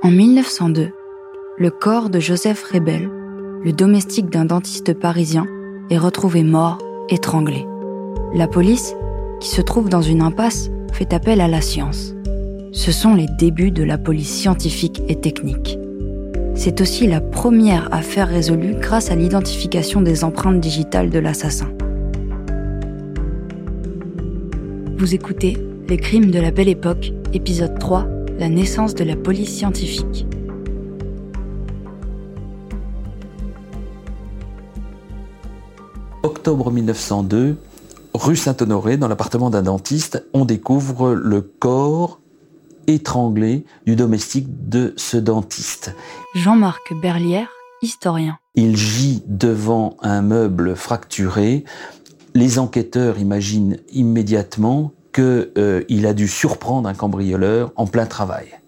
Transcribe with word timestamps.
En 0.00 0.12
1902, 0.12 0.90
le 1.58 1.70
corps 1.70 2.08
de 2.08 2.20
Joseph 2.20 2.62
Rebel, 2.72 3.10
le 3.64 3.72
domestique 3.72 4.30
d'un 4.30 4.44
dentiste 4.44 4.94
parisien, 4.94 5.48
est 5.90 5.98
retrouvé 5.98 6.44
mort, 6.44 6.78
étranglé. 7.08 7.66
La 8.32 8.46
police, 8.46 8.94
qui 9.40 9.48
se 9.48 9.60
trouve 9.60 9.88
dans 9.88 10.00
une 10.00 10.22
impasse, 10.22 10.70
fait 10.92 11.12
appel 11.12 11.40
à 11.40 11.48
la 11.48 11.60
science. 11.60 12.14
Ce 12.70 12.92
sont 12.92 13.14
les 13.14 13.26
débuts 13.40 13.72
de 13.72 13.82
la 13.82 13.98
police 13.98 14.32
scientifique 14.32 15.02
et 15.08 15.16
technique. 15.16 15.76
C'est 16.54 16.80
aussi 16.80 17.08
la 17.08 17.20
première 17.20 17.92
affaire 17.92 18.28
résolue 18.28 18.76
grâce 18.78 19.10
à 19.10 19.16
l'identification 19.16 20.00
des 20.00 20.22
empreintes 20.22 20.60
digitales 20.60 21.10
de 21.10 21.18
l'assassin. 21.18 21.72
Vous 24.96 25.12
écoutez 25.12 25.56
Les 25.88 25.96
crimes 25.96 26.30
de 26.30 26.38
la 26.38 26.52
belle 26.52 26.68
époque, 26.68 27.12
épisode 27.32 27.76
3, 27.80 28.06
la 28.38 28.48
naissance 28.48 28.94
de 28.94 29.02
la 29.02 29.16
police 29.16 29.56
scientifique. 29.56 30.26
Octobre 36.22 36.70
1902, 36.70 37.56
rue 38.14 38.36
Saint-Honoré, 38.36 38.96
dans 38.96 39.08
l'appartement 39.08 39.50
d'un 39.50 39.62
dentiste, 39.62 40.24
on 40.32 40.44
découvre 40.44 41.14
le 41.14 41.40
corps 41.40 42.20
étranglé 42.86 43.64
du 43.86 43.96
domestique 43.96 44.68
de 44.68 44.94
ce 44.96 45.16
dentiste. 45.16 45.94
Jean-Marc 46.34 46.94
Berlière, 47.02 47.48
historien. 47.82 48.38
Il 48.54 48.76
gît 48.76 49.22
devant 49.26 49.96
un 50.00 50.22
meuble 50.22 50.76
fracturé. 50.76 51.64
Les 52.34 52.58
enquêteurs 52.58 53.18
imaginent 53.18 53.78
immédiatement 53.92 54.92
qu'il 55.12 55.50
euh, 55.58 56.08
a 56.08 56.12
dû 56.12 56.28
surprendre 56.28 56.88
un 56.88 56.94
cambrioleur 56.94 57.72
en 57.76 57.86
plein 57.86 58.06
travail. 58.06 58.58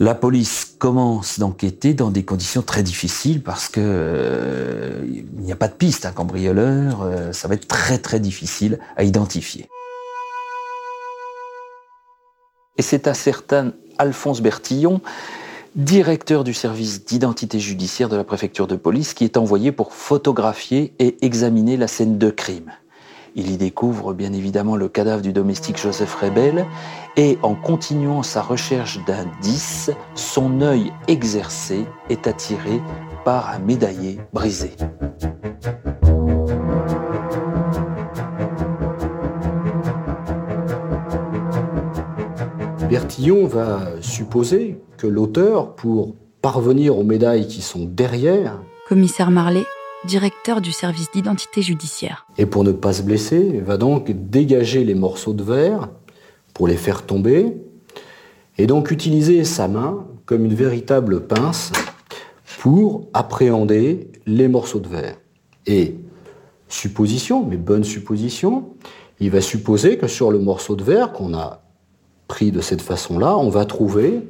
La 0.00 0.14
police 0.14 0.74
commence 0.78 1.38
d'enquêter 1.38 1.94
dans 1.94 2.10
des 2.10 2.24
conditions 2.24 2.62
très 2.62 2.82
difficiles 2.82 3.42
parce 3.42 3.68
que 3.68 3.80
euh, 3.80 5.04
n'y 5.38 5.52
a 5.52 5.56
pas 5.56 5.68
de 5.68 5.74
piste. 5.74 6.06
Un 6.06 6.12
cambrioleur, 6.12 7.02
euh, 7.02 7.32
ça 7.32 7.46
va 7.46 7.54
être 7.54 7.68
très 7.68 7.98
très 7.98 8.18
difficile 8.18 8.78
à 8.96 9.04
identifier. 9.04 9.68
Et 12.78 12.82
c'est 12.82 13.06
un 13.06 13.14
certain 13.14 13.74
Alphonse 13.98 14.40
Bertillon, 14.40 15.00
directeur 15.76 16.42
du 16.42 16.54
service 16.54 17.04
d'identité 17.04 17.60
judiciaire 17.60 18.08
de 18.08 18.16
la 18.16 18.24
préfecture 18.24 18.66
de 18.66 18.76
police, 18.76 19.14
qui 19.14 19.24
est 19.24 19.36
envoyé 19.36 19.72
pour 19.72 19.92
photographier 19.92 20.94
et 20.98 21.24
examiner 21.24 21.76
la 21.76 21.86
scène 21.86 22.18
de 22.18 22.30
crime. 22.30 22.72
Il 23.34 23.50
y 23.50 23.56
découvre 23.56 24.12
bien 24.12 24.34
évidemment 24.34 24.76
le 24.76 24.88
cadavre 24.88 25.22
du 25.22 25.32
domestique 25.32 25.78
Joseph 25.78 26.14
Rebel 26.16 26.66
et 27.16 27.38
en 27.42 27.54
continuant 27.54 28.22
sa 28.22 28.42
recherche 28.42 29.02
d'indices, 29.06 29.90
son 30.14 30.60
œil 30.60 30.92
exercé 31.08 31.86
est 32.10 32.26
attiré 32.26 32.80
par 33.24 33.48
un 33.50 33.58
médaillé 33.58 34.20
brisé. 34.34 34.72
Bertillon 42.90 43.46
va 43.46 44.02
supposer 44.02 44.78
que 44.98 45.06
l'auteur, 45.06 45.74
pour 45.74 46.14
parvenir 46.42 46.98
aux 46.98 47.04
médailles 47.04 47.46
qui 47.46 47.62
sont 47.62 47.86
derrière, 47.86 48.60
Commissaire 48.86 49.30
Marlet, 49.30 49.64
directeur 50.06 50.60
du 50.60 50.72
service 50.72 51.10
d'identité 51.12 51.62
judiciaire. 51.62 52.26
et 52.38 52.46
pour 52.46 52.64
ne 52.64 52.72
pas 52.72 52.92
se 52.92 53.02
blesser, 53.02 53.60
va 53.60 53.76
donc 53.76 54.10
dégager 54.10 54.84
les 54.84 54.94
morceaux 54.94 55.32
de 55.32 55.42
verre 55.42 55.88
pour 56.54 56.68
les 56.68 56.76
faire 56.76 57.06
tomber, 57.06 57.56
et 58.58 58.66
donc 58.66 58.90
utiliser 58.90 59.44
sa 59.44 59.68
main 59.68 60.06
comme 60.26 60.44
une 60.44 60.54
véritable 60.54 61.26
pince 61.26 61.72
pour 62.60 63.08
appréhender 63.12 64.10
les 64.26 64.48
morceaux 64.48 64.80
de 64.80 64.88
verre. 64.88 65.16
Et 65.66 65.96
supposition, 66.68 67.44
mais 67.44 67.56
bonne 67.56 67.84
supposition, 67.84 68.74
il 69.20 69.30
va 69.30 69.40
supposer 69.40 69.98
que 69.98 70.08
sur 70.08 70.30
le 70.30 70.38
morceau 70.38 70.76
de 70.76 70.84
verre 70.84 71.12
qu'on 71.12 71.34
a 71.34 71.62
pris 72.28 72.50
de 72.50 72.60
cette 72.60 72.82
façon-là, 72.82 73.36
on 73.36 73.48
va 73.48 73.64
trouver 73.64 74.20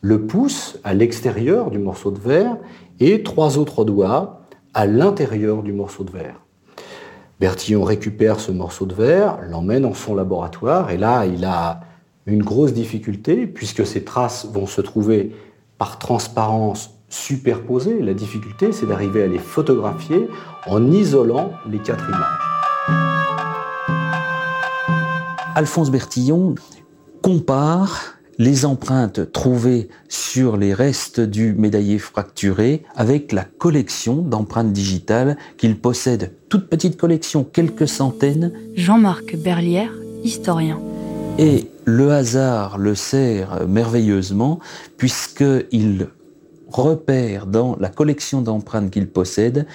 le 0.00 0.26
pouce 0.26 0.78
à 0.84 0.94
l'extérieur 0.94 1.70
du 1.70 1.78
morceau 1.78 2.10
de 2.10 2.18
verre 2.18 2.56
et 3.00 3.22
trois 3.22 3.58
autres 3.58 3.84
doigts 3.84 4.43
à 4.74 4.86
l'intérieur 4.86 5.62
du 5.62 5.72
morceau 5.72 6.04
de 6.04 6.10
verre. 6.10 6.40
Bertillon 7.40 7.82
récupère 7.84 8.40
ce 8.40 8.52
morceau 8.52 8.86
de 8.86 8.94
verre, 8.94 9.38
l'emmène 9.48 9.82
dans 9.82 9.94
son 9.94 10.14
laboratoire, 10.14 10.90
et 10.90 10.98
là, 10.98 11.26
il 11.26 11.44
a 11.44 11.80
une 12.26 12.42
grosse 12.42 12.72
difficulté, 12.72 13.46
puisque 13.46 13.86
ces 13.86 14.04
traces 14.04 14.46
vont 14.46 14.66
se 14.66 14.80
trouver 14.80 15.34
par 15.78 15.98
transparence 15.98 16.90
superposées. 17.08 18.00
La 18.00 18.14
difficulté, 18.14 18.72
c'est 18.72 18.86
d'arriver 18.86 19.22
à 19.22 19.26
les 19.26 19.38
photographier 19.38 20.28
en 20.66 20.90
isolant 20.90 21.52
les 21.68 21.78
quatre 21.78 22.08
images. 22.08 22.54
Alphonse 25.54 25.90
Bertillon 25.90 26.54
compare 27.22 28.16
les 28.38 28.64
empreintes 28.64 29.32
trouvées 29.32 29.88
sur 30.08 30.56
les 30.56 30.74
restes 30.74 31.20
du 31.20 31.52
médaillé 31.54 31.98
fracturé 31.98 32.82
avec 32.94 33.32
la 33.32 33.44
collection 33.44 34.16
d'empreintes 34.16 34.72
digitales 34.72 35.36
qu'il 35.56 35.78
possède. 35.78 36.32
Toute 36.48 36.68
petite 36.68 36.96
collection, 36.96 37.44
quelques 37.44 37.88
centaines. 37.88 38.52
Jean-Marc 38.74 39.36
Berlière, 39.36 39.92
historien. 40.22 40.80
Et 41.38 41.68
le 41.84 42.12
hasard 42.12 42.78
le 42.78 42.94
sert 42.94 43.66
merveilleusement 43.66 44.60
puisqu'il 44.96 46.08
repère 46.82 47.46
dans 47.46 47.76
la 47.78 47.88
collection 47.88 48.40
d'empreintes 48.40 48.90
qu'il 48.90 49.08
possède 49.08 49.66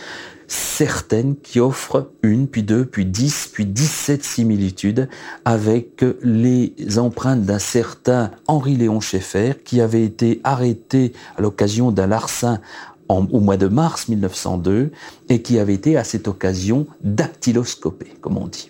certaines 0.48 1.36
qui 1.36 1.60
offrent 1.60 2.10
une, 2.24 2.48
puis 2.48 2.64
deux, 2.64 2.86
puis 2.86 3.06
dix, 3.06 3.50
puis 3.52 3.66
dix-sept 3.66 4.24
similitudes 4.24 5.08
avec 5.46 6.04
les 6.24 6.74
empreintes 6.98 7.44
d'un 7.44 7.60
certain 7.60 8.32
Henri-Léon 8.48 9.00
Schaeffer 9.00 9.54
qui 9.64 9.80
avait 9.80 10.04
été 10.04 10.42
arrêté 10.44 11.14
à 11.38 11.42
l'occasion 11.42 11.92
d'un 11.92 12.08
larcin 12.08 12.60
au 13.10 13.40
mois 13.40 13.58
de 13.58 13.68
mars 13.68 14.08
1902 14.08 14.92
et 15.30 15.42
qui 15.42 15.60
avait 15.60 15.74
été 15.74 15.98
à 15.98 16.04
cette 16.04 16.28
occasion 16.28 16.88
dactyloscopé, 17.02 18.08
comme 18.22 18.38
on 18.38 18.48
dit. 18.48 18.70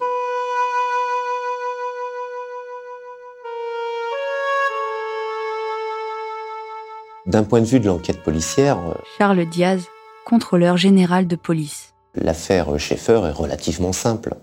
D'un 7.29 7.43
point 7.43 7.61
de 7.61 7.65
vue 7.65 7.79
de 7.79 7.85
l'enquête 7.85 8.23
policière, 8.23 8.79
euh, 8.79 8.95
Charles 9.19 9.45
Diaz, 9.45 9.83
contrôleur 10.25 10.77
général 10.77 11.27
de 11.27 11.35
police. 11.35 11.93
l'affaire 12.15 12.79
Schaeffer 12.79 13.21
est 13.27 13.31
relativement 13.31 13.93
simple. 13.93 14.33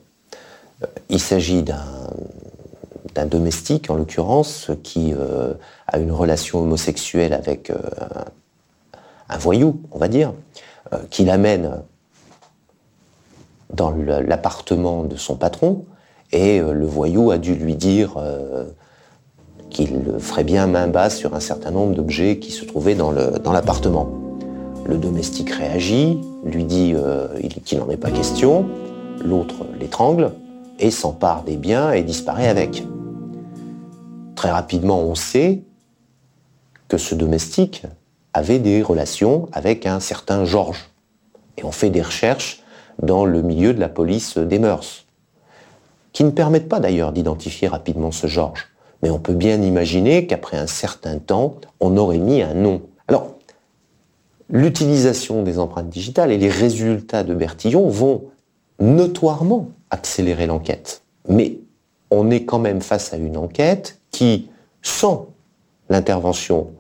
Euh, 0.85 0.87
Il 1.09 1.19
s'agit 1.19 1.65
d'un 1.65 3.27
domestique, 3.29 3.91
en 3.91 3.97
l'occurrence, 3.97 4.71
qui 4.85 5.13
euh, 5.15 5.55
a 5.89 5.99
une 5.99 6.13
relation 6.13 6.61
homosexuelle 6.61 7.33
avec 7.33 7.71
euh, 7.71 7.77
un, 9.31 9.39
voyou, 9.39 9.81
on 9.91 9.99
va 9.99 10.07
dire, 10.07 10.33
euh, 10.93 10.99
qui 11.11 11.25
l'amène 11.25 11.83
dans 13.73 13.91
l'appartement 13.91 15.03
de 15.03 15.17
son 15.17 15.35
patron, 15.35 15.85
et 16.31 16.61
le 16.61 16.87
voyou 16.87 17.33
a 17.33 17.39
dû 17.39 17.57
lui 17.57 17.75
dire 17.75 18.15
qu'il 19.77 20.19
ferait 20.19 20.43
bien 20.45 20.67
main 20.67 20.89
basse 20.89 21.19
sur 21.19 21.35
un 21.35 21.41
certain 21.41 21.71
nombre 21.71 21.95
d'objets 21.95 22.39
qui 22.39 22.51
se 22.51 22.65
trouvaient 22.65 22.95
dans 22.95 23.11
l'appartement. 23.13 24.09
Le 24.87 24.97
domestique 24.97 25.51
réagit, 25.51 26.19
lui 26.45 26.65
dit 26.65 26.93
euh, 26.95 27.29
il- 27.43 27.61
qu'il 27.63 27.79
n'en 27.79 27.91
est 27.91 27.99
pas 27.99 28.11
question, 28.11 28.65
l'autre 29.23 29.67
l'étrangle 29.79 30.33
et 30.79 30.91
s'empare 30.91 31.43
des 31.43 31.57
biens 31.57 31.93
et 31.93 32.03
disparaît 32.03 32.49
avec. 32.49 32.85
Très 34.35 34.51
rapidement, 34.51 35.01
on 35.01 35.15
sait 35.15 35.61
que 36.89 36.97
ce 36.97 37.15
domestique 37.15 37.83
avait 38.33 38.59
des 38.59 38.81
relations 38.81 39.49
avec 39.53 39.85
un 39.85 40.01
certain 40.01 40.47
Georges. 40.47 40.89
Et 41.59 41.65
on 41.65 41.73
fait 41.73 41.91
des 41.91 42.03
recherches 42.03 42.63
dans 43.03 43.27
le 43.27 43.43
milieu 43.43 43.75
de 43.75 43.81
la 43.81 43.89
police 43.91 44.39
des 44.39 44.59
mœurs, 44.59 45.05
qui 46.15 46.25
ne 46.25 46.31
permettent 46.31 46.69
pas 46.69 46.81
d'ailleurs 46.81 47.13
d'identifier 47.13 47.69
rapidement 47.69 48.11
ce 48.11 48.27
Georges. 48.27 48.69
Mais 49.03 49.11
on 49.11 49.19
peut 49.19 49.35
bien 49.35 49.61
imaginer 49.61 50.27
qu'après 50.27 50.57
un 50.57 50.67
certain 50.67 51.19
temps, 51.19 51.57
on 51.81 51.97
aurait 51.97 52.19
mis 52.19 52.43
un 52.43 52.55
nom. 52.55 52.83
Alors, 53.09 53.37
l'utilisation 54.51 55.43
des 55.43 55.59
empreintes 55.59 55.89
digitales 55.89 56.33
et 56.33 56.39
les 56.39 56.49
résultats 56.49 57.23
de 57.23 57.35
Bertillon 57.35 57.89
vont 57.89 58.25
notoirement 58.79 59.69
accélérer 59.91 60.47
l'enquête. 60.47 61.03
Mais 61.29 61.59
on 62.11 62.31
est 62.31 62.45
quand 62.45 62.59
même 62.59 62.81
face 62.81 63.13
à 63.13 63.17
une 63.17 63.37
enquête 63.37 63.99
qui, 64.11 64.49
sans 64.83 65.29
l'intervention 65.89 66.71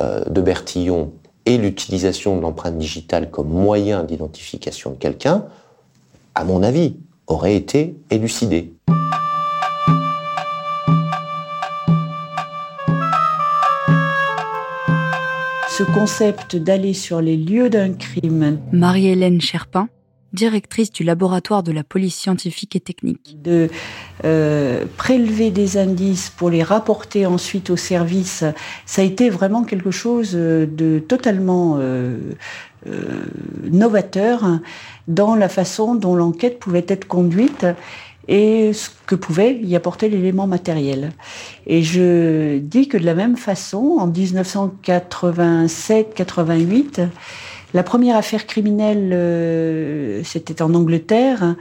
euh, 0.00 0.24
de 0.24 0.40
Bertillon 0.40 1.12
et 1.46 1.58
l'utilisation 1.58 2.36
de 2.36 2.42
l'empreinte 2.42 2.78
digitale 2.78 3.30
comme 3.30 3.48
moyen 3.48 4.04
d'identification 4.04 4.90
de 4.90 4.96
quelqu'un, 4.96 5.44
à 6.34 6.44
mon 6.44 6.62
avis, 6.62 6.96
aurait 7.26 7.56
été 7.56 7.96
élucidée. 8.10 8.72
Ce 15.80 15.84
concept 15.94 16.56
d'aller 16.56 16.92
sur 16.92 17.22
les 17.22 17.38
lieux 17.38 17.70
d'un 17.70 17.94
crime. 17.94 18.60
Marie-Hélène 18.70 19.40
Cherpin, 19.40 19.88
directrice 20.34 20.92
du 20.92 21.04
laboratoire 21.04 21.62
de 21.62 21.72
la 21.72 21.84
police 21.84 22.16
scientifique 22.16 22.76
et 22.76 22.80
technique. 22.80 23.38
De 23.42 23.70
euh, 24.26 24.84
prélever 24.98 25.50
des 25.50 25.78
indices 25.78 26.28
pour 26.28 26.50
les 26.50 26.62
rapporter 26.62 27.24
ensuite 27.24 27.70
au 27.70 27.76
service, 27.76 28.44
ça 28.84 29.00
a 29.00 29.04
été 29.06 29.30
vraiment 29.30 29.64
quelque 29.64 29.90
chose 29.90 30.32
de 30.34 31.02
totalement 31.08 31.76
euh, 31.78 32.18
euh, 32.86 33.24
novateur 33.70 34.60
dans 35.08 35.34
la 35.34 35.48
façon 35.48 35.94
dont 35.94 36.14
l'enquête 36.14 36.58
pouvait 36.58 36.84
être 36.88 37.08
conduite 37.08 37.64
et 38.30 38.72
ce 38.72 38.88
que 39.06 39.14
pouvait 39.16 39.58
y 39.60 39.76
apporter 39.76 40.08
l'élément 40.08 40.46
matériel. 40.46 41.10
Et 41.66 41.82
je 41.82 42.58
dis 42.58 42.86
que 42.86 42.96
de 42.96 43.04
la 43.04 43.14
même 43.14 43.36
façon, 43.36 43.96
en 43.98 44.08
1987-88, 44.08 47.08
la 47.74 47.82
première 47.82 48.16
affaire 48.16 48.46
criminelle, 48.46 49.10
euh, 49.12 50.22
c'était 50.24 50.62
en 50.62 50.72
Angleterre, 50.74 51.56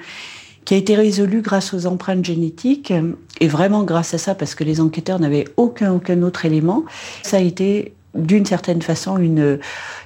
qui 0.64 0.76
a 0.76 0.78
été 0.78 0.96
résolue 0.96 1.42
grâce 1.42 1.74
aux 1.74 1.86
empreintes 1.88 2.24
génétiques, 2.24 2.94
et 3.40 3.48
vraiment 3.48 3.84
grâce 3.84 4.14
à 4.14 4.20
ça, 4.20 4.36
parce 4.36 4.54
que 4.54 4.64
les 4.64 4.80
enquêteurs 4.80 5.20
n'avaient 5.20 5.46
aucun, 5.58 5.92
aucun 5.92 6.22
autre 6.22 6.46
élément. 6.46 6.86
Ça 7.24 7.38
a 7.38 7.42
été 7.42 7.94
d'une 8.14 8.46
certaine 8.46 8.84
façon 8.84 9.18
une, 9.18 9.58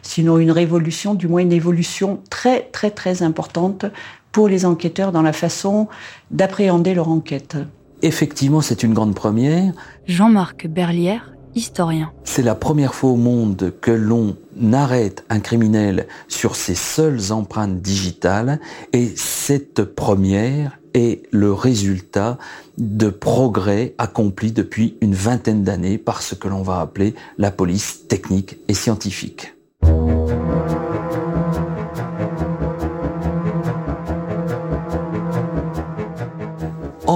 sinon 0.02 0.38
une 0.38 0.52
révolution, 0.52 1.14
du 1.14 1.28
moins 1.28 1.42
une 1.42 1.52
évolution 1.52 2.22
très 2.30 2.62
très 2.72 2.92
très 2.92 3.24
importante 3.24 3.86
pour 4.34 4.50
les 4.50 4.66
enquêteurs 4.66 5.14
dans 5.14 5.22
la 5.22 5.32
façon 5.32 5.88
d'appréhender 6.32 6.94
leur 6.94 7.08
enquête. 7.08 7.56
Effectivement, 8.02 8.60
c'est 8.60 8.84
une 8.84 8.94
grande 8.94 9.16
première. 9.16 9.72
Jean-Marc 10.08 10.68
Berlière, 10.68 11.32
historien. 11.56 12.12
C'est 12.26 12.42
la 12.42 12.56
première 12.56 12.94
fois 12.94 13.12
au 13.12 13.16
monde 13.16 13.74
que 13.80 13.92
l'on 13.92 14.36
arrête 14.74 15.24
un 15.30 15.40
criminel 15.40 16.08
sur 16.28 16.58
ses 16.58 16.76
seules 16.76 17.32
empreintes 17.32 17.82
digitales 17.82 18.60
et 18.92 19.14
cette 19.16 19.84
première 19.84 20.78
est 20.94 21.24
le 21.32 21.54
résultat 21.54 22.38
de 22.78 23.10
progrès 23.10 23.96
accomplis 23.98 24.52
depuis 24.52 24.98
une 25.02 25.16
vingtaine 25.16 25.64
d'années 25.64 25.98
par 25.98 26.22
ce 26.22 26.36
que 26.36 26.48
l'on 26.48 26.62
va 26.62 26.82
appeler 26.82 27.16
la 27.38 27.52
police 27.52 28.08
technique 28.08 28.58
et 28.68 28.74
scientifique. 28.74 29.53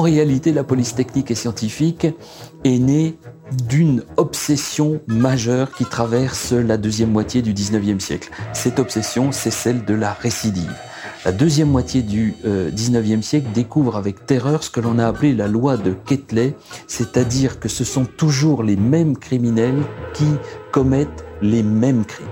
Réalité, 0.08 0.54
la 0.54 0.64
police 0.64 0.96
technique 0.96 1.32
et 1.32 1.36
scientifique 1.36 2.08
est 2.64 2.80
née 2.80 3.18
d'une 3.68 4.04
obsession 4.18 5.02
majeure 5.08 5.74
qui 5.74 5.86
traverse 5.86 6.54
la 6.54 6.78
deuxième 6.78 7.12
moitié 7.12 7.42
du 7.42 7.54
19e 7.54 8.00
siècle. 8.00 8.30
Cette 8.54 8.80
obsession, 8.80 9.32
c'est 9.32 9.52
celle 9.52 9.86
de 9.86 9.94
la 9.94 10.14
récidive. 10.14 10.74
La 11.26 11.32
deuxième 11.32 11.70
moitié 11.70 12.04
du 12.04 12.36
euh, 12.46 12.72
19e 12.72 13.22
siècle 13.22 13.48
découvre 13.54 13.98
avec 13.98 14.26
terreur 14.26 14.64
ce 14.64 14.70
que 14.70 14.80
l'on 14.80 14.98
a 14.98 15.08
appelé 15.08 15.34
la 15.34 15.48
loi 15.48 15.76
de 15.76 15.92
Ketley, 15.92 16.56
c'est-à-dire 16.88 17.60
que 17.60 17.68
ce 17.68 17.84
sont 17.84 18.06
toujours 18.06 18.64
les 18.64 18.78
mêmes 18.78 19.18
criminels 19.18 19.84
qui 20.14 20.28
commettent 20.72 21.26
les 21.42 21.64
mêmes 21.64 22.06
crimes. 22.06 22.28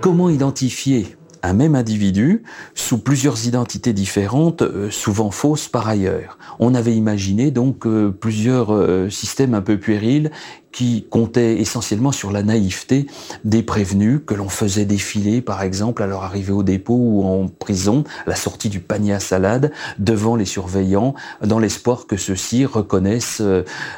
Comment 0.00 0.30
identifier 0.30 1.17
un 1.42 1.52
même 1.52 1.74
individu 1.74 2.42
sous 2.74 2.98
plusieurs 2.98 3.46
identités 3.46 3.92
différentes, 3.92 4.62
euh, 4.62 4.90
souvent 4.90 5.30
fausses 5.30 5.68
par 5.68 5.88
ailleurs. 5.88 6.38
On 6.58 6.74
avait 6.74 6.94
imaginé 6.94 7.50
donc 7.50 7.86
euh, 7.86 8.10
plusieurs 8.10 8.72
euh, 8.72 9.10
systèmes 9.10 9.54
un 9.54 9.62
peu 9.62 9.78
puérils 9.78 10.30
qui 10.72 11.06
comptaient 11.10 11.60
essentiellement 11.60 12.12
sur 12.12 12.30
la 12.30 12.42
naïveté 12.42 13.06
des 13.44 13.62
prévenus 13.62 14.20
que 14.26 14.34
l'on 14.34 14.48
faisait 14.48 14.84
défiler, 14.84 15.40
par 15.40 15.62
exemple, 15.62 16.02
à 16.02 16.06
leur 16.06 16.22
arrivée 16.22 16.52
au 16.52 16.62
dépôt 16.62 16.96
ou 16.96 17.24
en 17.24 17.48
prison, 17.48 18.04
à 18.26 18.30
la 18.30 18.36
sortie 18.36 18.68
du 18.68 18.80
panier 18.80 19.12
à 19.12 19.20
salade, 19.20 19.72
devant 19.98 20.36
les 20.36 20.44
surveillants, 20.44 21.14
dans 21.44 21.58
l'espoir 21.58 22.06
que 22.06 22.16
ceux-ci 22.16 22.66
reconnaissent 22.66 23.42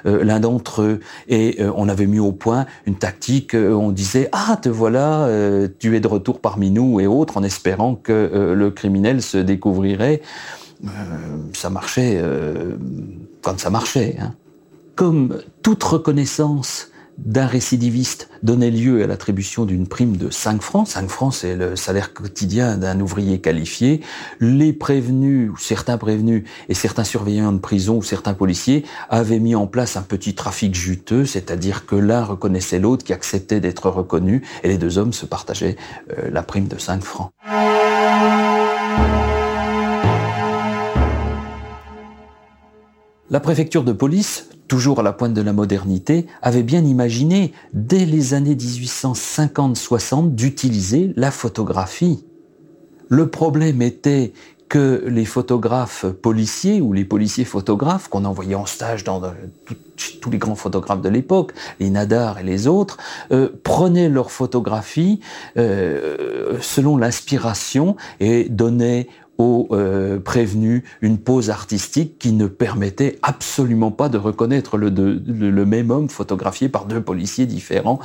l'un 0.05 0.41
d'entre 0.41 0.83
eux. 0.83 1.01
Et 1.29 1.59
on 1.77 1.89
avait 1.89 2.07
mis 2.07 2.21
au 2.21 2.33
point 2.33 2.67
une 2.87 2.97
tactique, 2.97 3.55
on 3.55 3.91
disait 3.91 4.29
«Ah, 4.33 4.59
te 4.61 4.69
voilà, 4.69 5.29
tu 5.79 5.97
es 5.97 6.01
de 6.01 6.09
retour 6.09 6.41
parmi 6.41 6.71
nous» 6.71 7.01
et 7.01 7.07
autres, 7.07 7.37
en 7.37 7.43
espérant 7.43 7.95
que 7.95 8.55
le 8.57 8.71
criminel 8.71 9.23
se 9.23 9.39
découvrirait. 9.39 10.23
ça 11.53 11.71
marchait 11.71 12.23
quand 13.43 13.59
ça 13.59 13.71
marchait. 13.71 14.17
Hein 14.21 14.35
comme 15.01 15.39
toute 15.63 15.83
reconnaissance 15.83 16.91
d'un 17.17 17.47
récidiviste 17.47 18.29
donnait 18.43 18.71
lieu 18.71 19.03
à 19.03 19.07
l'attribution 19.07 19.65
d'une 19.65 19.87
prime 19.87 20.19
de 20.19 20.29
5 20.29 20.61
francs. 20.61 20.87
5 20.89 21.09
francs, 21.09 21.33
c'est 21.33 21.57
le 21.57 21.75
salaire 21.75 22.13
quotidien 22.13 22.77
d'un 22.77 23.01
ouvrier 23.01 23.41
qualifié. 23.41 24.03
Les 24.41 24.75
prévenus, 24.75 25.49
ou 25.51 25.57
certains 25.57 25.97
prévenus, 25.97 26.45
et 26.69 26.75
certains 26.75 27.05
surveillants 27.05 27.53
de 27.53 27.61
prison 27.61 27.97
ou 27.97 28.03
certains 28.03 28.35
policiers 28.35 28.85
avaient 29.09 29.39
mis 29.39 29.55
en 29.55 29.67
place 29.67 29.97
un 29.97 30.03
petit 30.03 30.35
trafic 30.35 30.75
juteux, 30.75 31.25
c'est-à-dire 31.25 31.87
que 31.87 31.97
l'un 31.97 32.23
reconnaissait 32.23 32.79
l'autre 32.79 33.03
qui 33.03 33.15
acceptait 33.15 33.61
d'être 33.61 33.89
reconnu, 33.89 34.43
et 34.65 34.69
les 34.69 34.77
deux 34.77 34.99
hommes 34.99 35.15
se 35.15 35.25
partageaient 35.25 35.79
euh, 36.19 36.29
la 36.31 36.43
prime 36.43 36.69
de 36.69 36.77
5 36.77 37.03
francs. 37.03 37.31
La 43.31 43.41
préfecture 43.41 43.85
de 43.85 43.93
police, 43.93 44.51
toujours 44.71 45.01
à 45.01 45.03
la 45.03 45.13
pointe 45.13 45.35
de 45.35 45.43
la 45.43 45.53
modernité, 45.53 46.27
avait 46.43 46.63
bien 46.63 46.85
imaginé, 46.85 47.53
dès 47.75 48.07
les 48.07 48.35
années 48.35 48.55
1850-60, 48.55 50.37
d'utiliser 50.37 51.13
la 51.17 51.33
photographie. 51.33 52.25
Le 53.09 53.29
problème 53.29 53.83
était 53.83 54.33
que 54.69 55.03
les 55.09 55.25
photographes 55.25 56.07
policiers 56.07 56.81
ou 56.81 56.93
les 56.93 57.05
policiers 57.05 57.45
photographes 57.45 58.07
qu'on 58.07 58.25
envoyait 58.25 58.55
en 58.55 58.67
stage 58.67 59.03
dans 59.03 59.21
tous 60.21 60.31
les 60.31 60.39
grands 60.39 60.55
photographes 60.55 61.03
de 61.03 61.09
l'époque, 61.09 61.53
les 61.81 61.91
Nadar 61.91 62.39
et 62.39 62.45
les 62.45 62.69
autres, 62.69 62.97
euh, 63.33 63.49
prenaient 63.65 64.09
leurs 64.09 64.31
photographies 64.31 65.19
euh, 65.57 66.59
selon 66.61 66.97
l'inspiration 66.97 67.97
et 68.21 68.49
donnaient 68.49 69.09
aux 69.41 69.69
euh, 69.73 70.21
une 71.01 71.19
pose 71.19 71.51
artistique 71.51 72.19
qui 72.19 72.33
ne 72.33 72.47
permettait 72.47 73.19
absolument 73.23 73.91
pas 73.91 74.09
de 74.09 74.19
reconnaître 74.19 74.77
le, 74.77 74.91
le, 74.91 75.67
même 75.67 75.91
homme 75.91 76.09
photographié 76.09 76.69
par 76.69 76.85
deux 76.85 77.01
policiers 77.01 77.47
différents, 77.47 78.01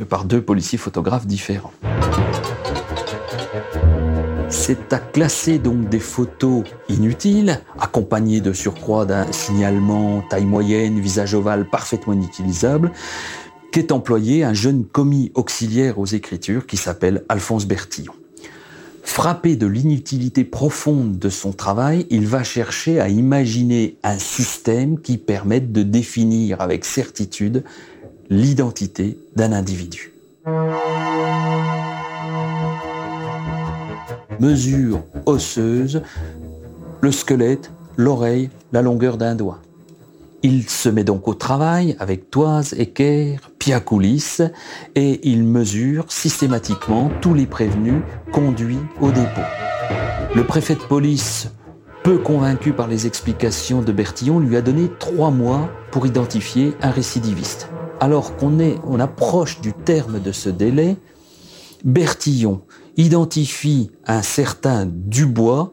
euh, 0.00 0.04
par 0.04 0.24
deux 0.24 0.40
policiers 0.40 0.78
photographes 0.78 1.26
différents. 1.26 1.72
C'est 4.48 4.92
à 4.94 4.98
classer 4.98 5.58
donc 5.58 5.90
des 5.90 6.00
photos 6.00 6.64
inutiles, 6.88 7.60
accompagnées 7.78 8.40
de 8.40 8.54
surcroît 8.54 9.04
d'un 9.04 9.30
signalement 9.30 10.22
taille 10.30 10.46
moyenne, 10.46 10.98
visage 11.00 11.34
ovale 11.34 11.68
parfaitement 11.68 12.14
inutilisable, 12.14 12.92
qu'est 13.72 13.92
employé 13.92 14.42
un 14.44 14.54
jeune 14.54 14.84
commis 14.86 15.32
auxiliaire 15.34 15.98
aux 15.98 16.06
écritures 16.06 16.66
qui 16.66 16.78
s'appelle 16.78 17.24
Alphonse 17.28 17.66
Bertillon. 17.66 18.14
Frappé 19.18 19.56
de 19.56 19.66
l'inutilité 19.66 20.44
profonde 20.44 21.18
de 21.18 21.28
son 21.28 21.50
travail, 21.50 22.06
il 22.08 22.28
va 22.28 22.44
chercher 22.44 23.00
à 23.00 23.08
imaginer 23.08 23.96
un 24.04 24.16
système 24.16 25.00
qui 25.00 25.18
permette 25.18 25.72
de 25.72 25.82
définir 25.82 26.60
avec 26.60 26.84
certitude 26.84 27.64
l'identité 28.30 29.18
d'un 29.34 29.50
individu. 29.50 30.12
Mesure 34.38 35.02
osseuse, 35.26 36.00
le 37.00 37.10
squelette, 37.10 37.72
l'oreille, 37.96 38.50
la 38.70 38.82
longueur 38.82 39.16
d'un 39.16 39.34
doigt. 39.34 39.58
Il 40.44 40.68
se 40.70 40.88
met 40.88 41.02
donc 41.02 41.26
au 41.26 41.34
travail 41.34 41.96
avec 41.98 42.30
toise, 42.30 42.72
équerre, 42.74 43.50
piacoulis 43.58 44.38
et 44.94 45.28
il 45.28 45.42
mesure 45.42 46.12
systématiquement 46.12 47.10
tous 47.20 47.34
les 47.34 47.46
prévenus 47.46 48.02
conduits 48.30 48.78
au 49.00 49.10
dépôt. 49.10 49.40
Le 50.36 50.44
préfet 50.44 50.76
de 50.76 50.82
police, 50.82 51.50
peu 52.04 52.18
convaincu 52.18 52.72
par 52.72 52.86
les 52.86 53.08
explications 53.08 53.82
de 53.82 53.90
Bertillon, 53.90 54.38
lui 54.38 54.56
a 54.56 54.62
donné 54.62 54.88
trois 55.00 55.32
mois 55.32 55.70
pour 55.90 56.06
identifier 56.06 56.74
un 56.82 56.90
récidiviste. 56.90 57.68
Alors 57.98 58.36
qu'on 58.36 58.60
est, 58.60 58.76
on 58.86 59.00
approche 59.00 59.60
du 59.60 59.72
terme 59.72 60.20
de 60.20 60.30
ce 60.30 60.50
délai, 60.50 60.96
Bertillon 61.84 62.62
identifie 62.96 63.90
un 64.06 64.22
certain 64.22 64.86
Dubois 64.86 65.72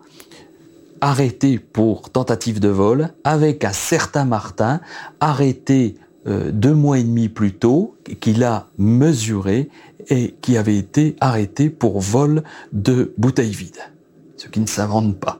arrêté 1.01 1.59
pour 1.59 2.09
tentative 2.09 2.59
de 2.59 2.69
vol 2.69 3.09
avec 3.23 3.63
un 3.63 3.73
certain 3.73 4.25
Martin 4.25 4.79
arrêté 5.19 5.95
euh, 6.27 6.51
deux 6.51 6.73
mois 6.73 6.97
et 6.97 7.03
demi 7.03 7.29
plus 7.29 7.53
tôt, 7.53 7.95
qu'il 8.19 8.43
a 8.43 8.67
mesuré 8.77 9.69
et 10.09 10.35
qui 10.41 10.57
avait 10.57 10.77
été 10.77 11.15
arrêté 11.19 11.69
pour 11.69 11.99
vol 11.99 12.43
de 12.73 13.13
bouteilles 13.17 13.51
vides, 13.51 13.91
ce 14.37 14.47
qui 14.47 14.59
ne 14.59 14.65
s'invente 14.65 15.19
pas. 15.19 15.39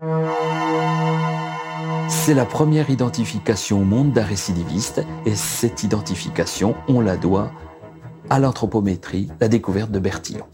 C'est 2.07 2.35
la 2.35 2.45
première 2.45 2.89
identification 2.89 3.81
au 3.81 3.83
monde 3.83 4.13
d'un 4.13 4.23
récidiviste 4.23 5.01
et 5.25 5.35
cette 5.35 5.83
identification, 5.83 6.75
on 6.87 7.01
la 7.01 7.17
doit 7.17 7.51
à 8.29 8.39
l'anthropométrie 8.39 9.29
la 9.39 9.47
découverte 9.47 9.91
de 9.91 9.99
Bertillon. 9.99 10.45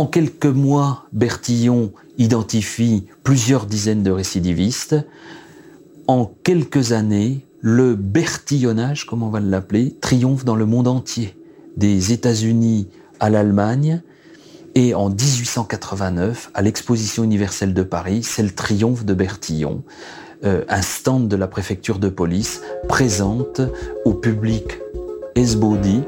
En 0.00 0.06
quelques 0.06 0.46
mois, 0.46 1.04
Bertillon 1.12 1.92
identifie 2.16 3.04
plusieurs 3.22 3.66
dizaines 3.66 4.02
de 4.02 4.10
récidivistes. 4.10 4.96
En 6.06 6.24
quelques 6.42 6.92
années, 6.92 7.44
le 7.60 7.96
bertillonnage, 7.96 9.04
comme 9.04 9.22
on 9.22 9.28
va 9.28 9.40
l'appeler, 9.40 9.94
triomphe 10.00 10.46
dans 10.46 10.56
le 10.56 10.64
monde 10.64 10.88
entier, 10.88 11.36
des 11.76 12.14
États-Unis 12.14 12.88
à 13.20 13.28
l'Allemagne. 13.28 14.00
Et 14.74 14.94
en 14.94 15.10
1889, 15.10 16.50
à 16.54 16.62
l'exposition 16.62 17.22
universelle 17.22 17.74
de 17.74 17.82
Paris, 17.82 18.22
c'est 18.22 18.42
le 18.42 18.52
triomphe 18.52 19.04
de 19.04 19.12
Bertillon. 19.12 19.84
Euh, 20.44 20.64
un 20.70 20.80
stand 20.80 21.28
de 21.28 21.36
la 21.36 21.46
préfecture 21.46 21.98
de 21.98 22.08
police 22.08 22.62
présente 22.88 23.60
au 24.06 24.14
public 24.14 24.78
esbaudi 25.34 26.00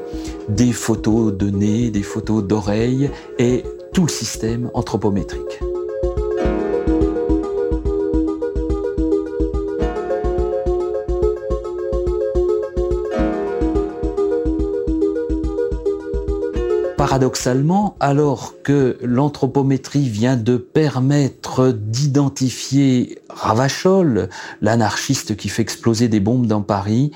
des 0.49 0.71
photos 0.71 1.31
de 1.31 1.51
nez, 1.51 1.91
des 1.91 2.01
photos 2.01 2.43
d'oreilles 2.43 3.11
et 3.37 3.63
tout 3.93 4.03
le 4.03 4.09
système 4.09 4.71
anthropométrique. 4.73 5.59
Paradoxalement, 16.97 17.95
alors 17.99 18.55
que 18.63 18.97
l'anthropométrie 19.03 20.09
vient 20.09 20.37
de 20.37 20.57
permettre 20.57 21.69
d'identifier 21.71 23.19
Ravachol, 23.29 24.29
l'anarchiste 24.61 25.35
qui 25.35 25.49
fait 25.49 25.61
exploser 25.61 26.07
des 26.07 26.19
bombes 26.19 26.47
dans 26.47 26.63
Paris, 26.63 27.11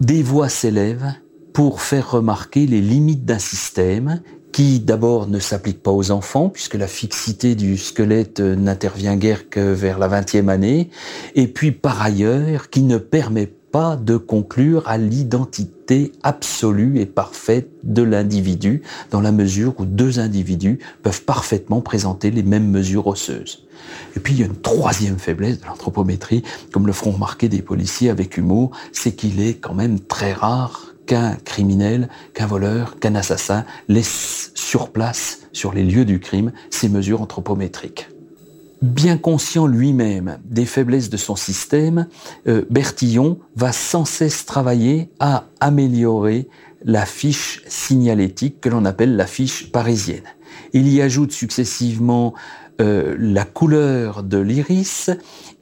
des 0.00 0.24
voix 0.24 0.48
s'élèvent 0.48 1.12
pour 1.52 1.80
faire 1.80 2.10
remarquer 2.10 2.66
les 2.66 2.80
limites 2.80 3.24
d'un 3.24 3.38
système 3.38 4.20
qui 4.56 4.80
d'abord 4.80 5.28
ne 5.28 5.38
s'applique 5.38 5.82
pas 5.82 5.90
aux 5.90 6.10
enfants, 6.10 6.48
puisque 6.48 6.76
la 6.76 6.86
fixité 6.86 7.54
du 7.54 7.76
squelette 7.76 8.40
n'intervient 8.40 9.14
guère 9.14 9.50
que 9.50 9.60
vers 9.60 9.98
la 9.98 10.08
vingtième 10.08 10.48
année, 10.48 10.88
et 11.34 11.46
puis 11.46 11.72
par 11.72 12.00
ailleurs 12.00 12.70
qui 12.70 12.80
ne 12.80 12.96
permet 12.96 13.52
pas 13.70 13.96
de 13.96 14.16
conclure 14.16 14.88
à 14.88 14.96
l'identité 14.96 16.10
absolue 16.22 16.98
et 17.00 17.04
parfaite 17.04 17.68
de 17.82 18.00
l'individu, 18.00 18.80
dans 19.10 19.20
la 19.20 19.30
mesure 19.30 19.74
où 19.78 19.84
deux 19.84 20.20
individus 20.20 20.78
peuvent 21.02 21.24
parfaitement 21.24 21.82
présenter 21.82 22.30
les 22.30 22.42
mêmes 22.42 22.70
mesures 22.70 23.08
osseuses. 23.08 23.66
Et 24.16 24.20
puis 24.20 24.32
il 24.32 24.40
y 24.40 24.42
a 24.42 24.46
une 24.46 24.56
troisième 24.56 25.18
faiblesse 25.18 25.60
de 25.60 25.66
l'anthropométrie, 25.66 26.42
comme 26.72 26.86
le 26.86 26.94
feront 26.94 27.10
remarquer 27.10 27.50
des 27.50 27.60
policiers 27.60 28.08
avec 28.08 28.38
humour, 28.38 28.70
c'est 28.90 29.12
qu'il 29.12 29.38
est 29.38 29.56
quand 29.60 29.74
même 29.74 30.00
très 30.00 30.32
rare 30.32 30.85
qu'un 31.06 31.36
criminel, 31.44 32.08
qu'un 32.34 32.46
voleur, 32.46 32.98
qu'un 32.98 33.14
assassin 33.14 33.64
laisse 33.88 34.52
sur 34.54 34.90
place, 34.90 35.40
sur 35.52 35.72
les 35.72 35.84
lieux 35.84 36.04
du 36.04 36.20
crime, 36.20 36.52
ces 36.70 36.88
mesures 36.88 37.22
anthropométriques. 37.22 38.08
Bien 38.82 39.16
conscient 39.16 39.66
lui-même 39.66 40.38
des 40.44 40.66
faiblesses 40.66 41.08
de 41.08 41.16
son 41.16 41.34
système, 41.34 42.08
euh, 42.46 42.62
Bertillon 42.68 43.38
va 43.56 43.72
sans 43.72 44.04
cesse 44.04 44.44
travailler 44.44 45.08
à 45.18 45.44
améliorer 45.60 46.48
la 46.84 47.06
fiche 47.06 47.62
signalétique 47.66 48.60
que 48.60 48.68
l'on 48.68 48.84
appelle 48.84 49.16
la 49.16 49.26
fiche 49.26 49.72
parisienne. 49.72 50.22
Il 50.74 50.88
y 50.88 51.00
ajoute 51.00 51.32
successivement 51.32 52.34
euh, 52.80 53.16
la 53.18 53.44
couleur 53.44 54.22
de 54.22 54.38
l'iris, 54.38 55.10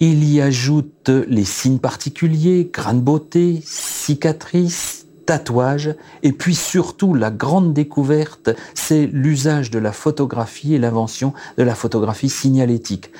il 0.00 0.24
y 0.24 0.40
ajoute 0.40 1.08
les 1.28 1.44
signes 1.44 1.78
particuliers, 1.78 2.68
grains 2.72 2.94
de 2.94 3.00
beauté, 3.00 3.62
cicatrices, 3.64 5.03
tatouage. 5.26 5.94
Et 6.22 6.32
puis 6.32 6.54
surtout, 6.54 7.14
la 7.14 7.30
grande 7.30 7.72
découverte, 7.72 8.50
c'est 8.74 9.06
l'usage 9.06 9.70
de 9.70 9.78
la 9.78 9.92
photographie 9.92 10.74
et 10.74 10.78
l'invention 10.78 11.32
de 11.58 11.62
la 11.62 11.74
photographie 11.74 12.30
signalétique. 12.30 13.10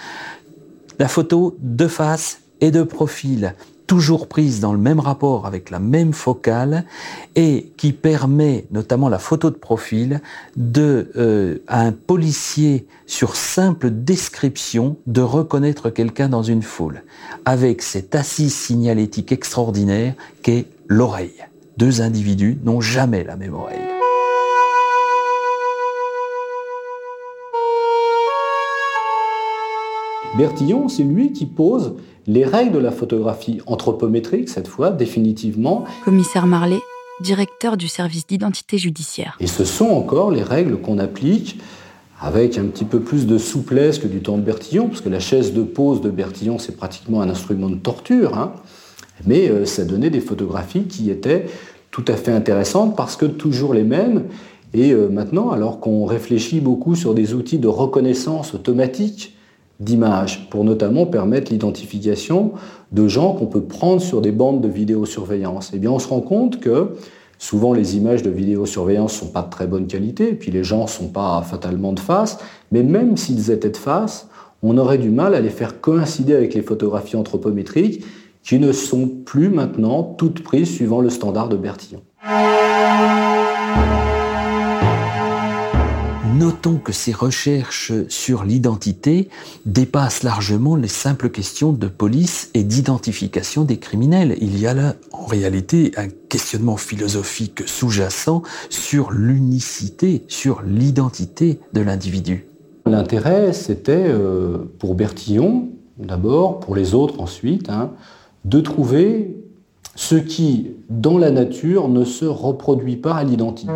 La 0.99 1.09
photo 1.09 1.57
de 1.61 1.89
face 1.89 2.41
et 2.61 2.71
de 2.71 2.83
profil, 2.83 3.55
toujours 3.87 4.29
prise 4.29 4.61
dans 4.61 4.73
le 4.73 4.79
même 4.79 5.01
rapport 5.01 5.47
avec 5.47 5.71
la 5.71 5.79
même 5.79 6.13
focale 6.13 6.85
et 7.37 7.73
qui 7.77 7.93
permet, 7.93 8.67
notamment 8.71 9.09
la 9.09 9.19
photo 9.19 9.51
de 9.51 9.57
profil, 9.57 10.21
de 10.57 11.11
euh, 11.17 11.59
à 11.67 11.81
un 11.81 11.93
policier 11.93 12.87
sur 13.07 13.37
simple 13.37 13.91
description 13.91 14.97
de 15.07 15.21
reconnaître 15.21 15.91
quelqu'un 15.91 16.29
dans 16.29 16.43
une 16.43 16.63
foule, 16.63 17.03
avec 17.45 17.83
cette 17.83 18.15
assise 18.15 18.55
signalétique 18.55 19.33
extraordinaire 19.33 20.15
qu'est 20.43 20.67
l'oreille 20.89 21.45
deux 21.77 22.03
individus 22.03 22.59
n'ont 22.65 22.81
jamais 22.81 23.25
la 23.25 23.37
même 23.37 23.55
oreille. 23.55 23.79
Bertillon, 30.37 30.89
c'est 30.89 31.05
lui 31.05 31.33
qui 31.33 31.47
pose 31.47 31.95
les 32.27 32.45
règles 32.45 32.73
de 32.73 32.79
la 32.79 32.91
photographie 32.91 33.61
anthropométrique, 33.67 34.49
cette 34.49 34.67
fois, 34.67 34.91
définitivement. 34.91 35.85
Commissaire 36.05 36.47
Marlet, 36.47 36.81
directeur 37.21 37.77
du 37.77 37.87
service 37.87 38.27
d'identité 38.27 38.79
judiciaire. 38.79 39.37
Et 39.39 39.47
ce 39.47 39.65
sont 39.65 39.87
encore 39.87 40.33
les 40.33 40.43
règles 40.43 40.81
qu'on 40.81 40.99
applique 40.99 41.61
avec 42.21 42.59
un 42.59 42.65
petit 42.65 42.85
peu 42.85 43.01
plus 43.01 43.27
de 43.27 43.39
souplesse 43.39 43.99
que 43.99 44.09
du 44.09 44.21
temps 44.21 44.37
de 44.37 44.43
Bertillon, 44.43 44.89
parce 44.89 45.03
que 45.03 45.09
la 45.09 45.21
chaise 45.21 45.53
de 45.53 45.63
pose 45.63 46.01
de 46.01 46.11
Bertillon, 46.11 46.59
c'est 46.59 46.77
pratiquement 46.77 47.21
un 47.21 47.29
instrument 47.29 47.69
de 47.69 47.77
torture. 47.77 48.37
Hein 48.39 48.55
mais 49.27 49.49
euh, 49.49 49.65
ça 49.65 49.85
donnait 49.85 50.11
des 50.11 50.21
photographies 50.21 50.85
qui 50.85 51.11
étaient 51.11 51.47
tout 51.91 52.05
à 52.09 52.15
fait 52.15 52.33
intéressantes 52.33 52.97
parce 52.97 53.17
que 53.17 53.27
toujours 53.27 53.75
les 53.75 53.85
mêmes. 53.85 54.25
Et 54.73 54.91
euh, 54.91 55.09
maintenant, 55.09 55.51
alors 55.51 55.79
qu'on 55.79 56.05
réfléchit 56.05 56.61
beaucoup 56.61 56.97
sur 56.97 57.15
des 57.15 57.35
outils 57.35 57.59
de 57.59 57.69
reconnaissance 57.69 58.55
automatique 58.55 59.37
d'images, 59.81 60.49
pour 60.51 60.65
notamment 60.65 61.07
permettre 61.07 61.53
l'identification 61.53 62.53
de 62.93 63.09
gens 63.09 63.33
qu'on 63.33 63.47
peut 63.47 63.63
prendre 63.63 64.01
sur 64.01 64.21
des 64.21 64.33
bandes 64.33 64.61
de 64.61 64.69
vidéosurveillance, 64.69 65.71
eh 65.75 65.79
bien 65.79 65.91
on 65.91 65.99
se 65.99 66.09
rend 66.09 66.21
compte 66.21 66.61
que 66.61 66.91
souvent 67.39 67.73
les 67.73 67.97
images 67.97 68.23
de 68.23 68.31
vidéosurveillance 68.31 69.13
sont 69.15 69.29
pas 69.29 69.43
de 69.43 69.51
très 69.51 69.67
bonne 69.67 69.87
qualité, 69.87 70.31
et 70.31 70.35
puis 70.35 70.53
les 70.53 70.65
gens 70.65 70.87
sont 70.87 71.09
pas 71.09 71.43
fatalement 71.43 71.93
de 71.93 72.01
face, 72.01 72.39
mais 72.71 72.83
même 72.83 73.17
s'ils 73.17 73.51
étaient 73.51 73.71
de 73.71 73.77
face, 73.77 74.29
on 74.63 74.79
aurait 74.79 74.99
du 74.99 75.11
mal 75.11 75.35
à 75.35 75.41
les 75.41 75.51
faire 75.51 75.81
coïncider 75.81 76.35
avec 76.35 76.55
les 76.55 76.63
photographies 76.63 77.17
anthropométriques 77.17 78.05
qui 78.45 78.59
ne 78.59 78.73
sont 78.73 79.09
plus 79.09 79.49
maintenant 79.49 80.03
toutes 80.03 80.43
prises 80.43 80.71
suivant 80.71 81.01
le 81.01 81.11
standard 81.11 81.49
de 81.49 81.57
Bertillon. 81.57 82.03
Notons 86.39 86.77
que 86.77 86.93
ces 86.93 87.13
recherches 87.13 87.93
sur 88.09 88.45
l'identité 88.45 89.31
dépassent 89.67 90.25
largement 90.25 90.77
les 90.77 90.89
simples 90.89 91.31
questions 91.31 91.73
de 91.73 91.87
police 91.87 92.51
et 92.55 92.65
d'identification 92.65 93.65
des 93.65 93.79
criminels. 93.79 94.37
Il 94.41 94.59
y 94.59 94.67
a 94.67 94.75
là, 94.75 94.95
en 95.13 95.27
réalité, 95.27 95.93
un 95.97 96.09
questionnement 96.29 96.77
philosophique 96.77 97.63
sous-jacent 97.67 98.43
sur 98.69 99.13
l'unicité, 99.13 100.25
sur 100.29 100.63
l'identité 100.63 101.61
de 101.73 101.81
l'individu. 101.81 102.47
L'intérêt, 102.85 103.53
c'était 103.53 104.05
euh, 104.09 104.59
pour 104.79 104.97
Bertillon, 104.97 105.69
d'abord, 105.99 106.61
pour 106.61 106.75
les 106.75 106.95
autres 106.95 107.21
ensuite, 107.21 107.71
hein, 107.71 107.93
de 108.45 108.61
trouver 108.61 109.37
ce 109.97 110.17
qui, 110.17 110.73
dans 110.91 111.19
la 111.19 111.31
nature, 111.31 111.89
ne 111.89 112.05
se 112.05 112.25
reproduit 112.25 112.97
pas 112.97 113.15
à 113.15 113.25
l'identique. 113.25 113.71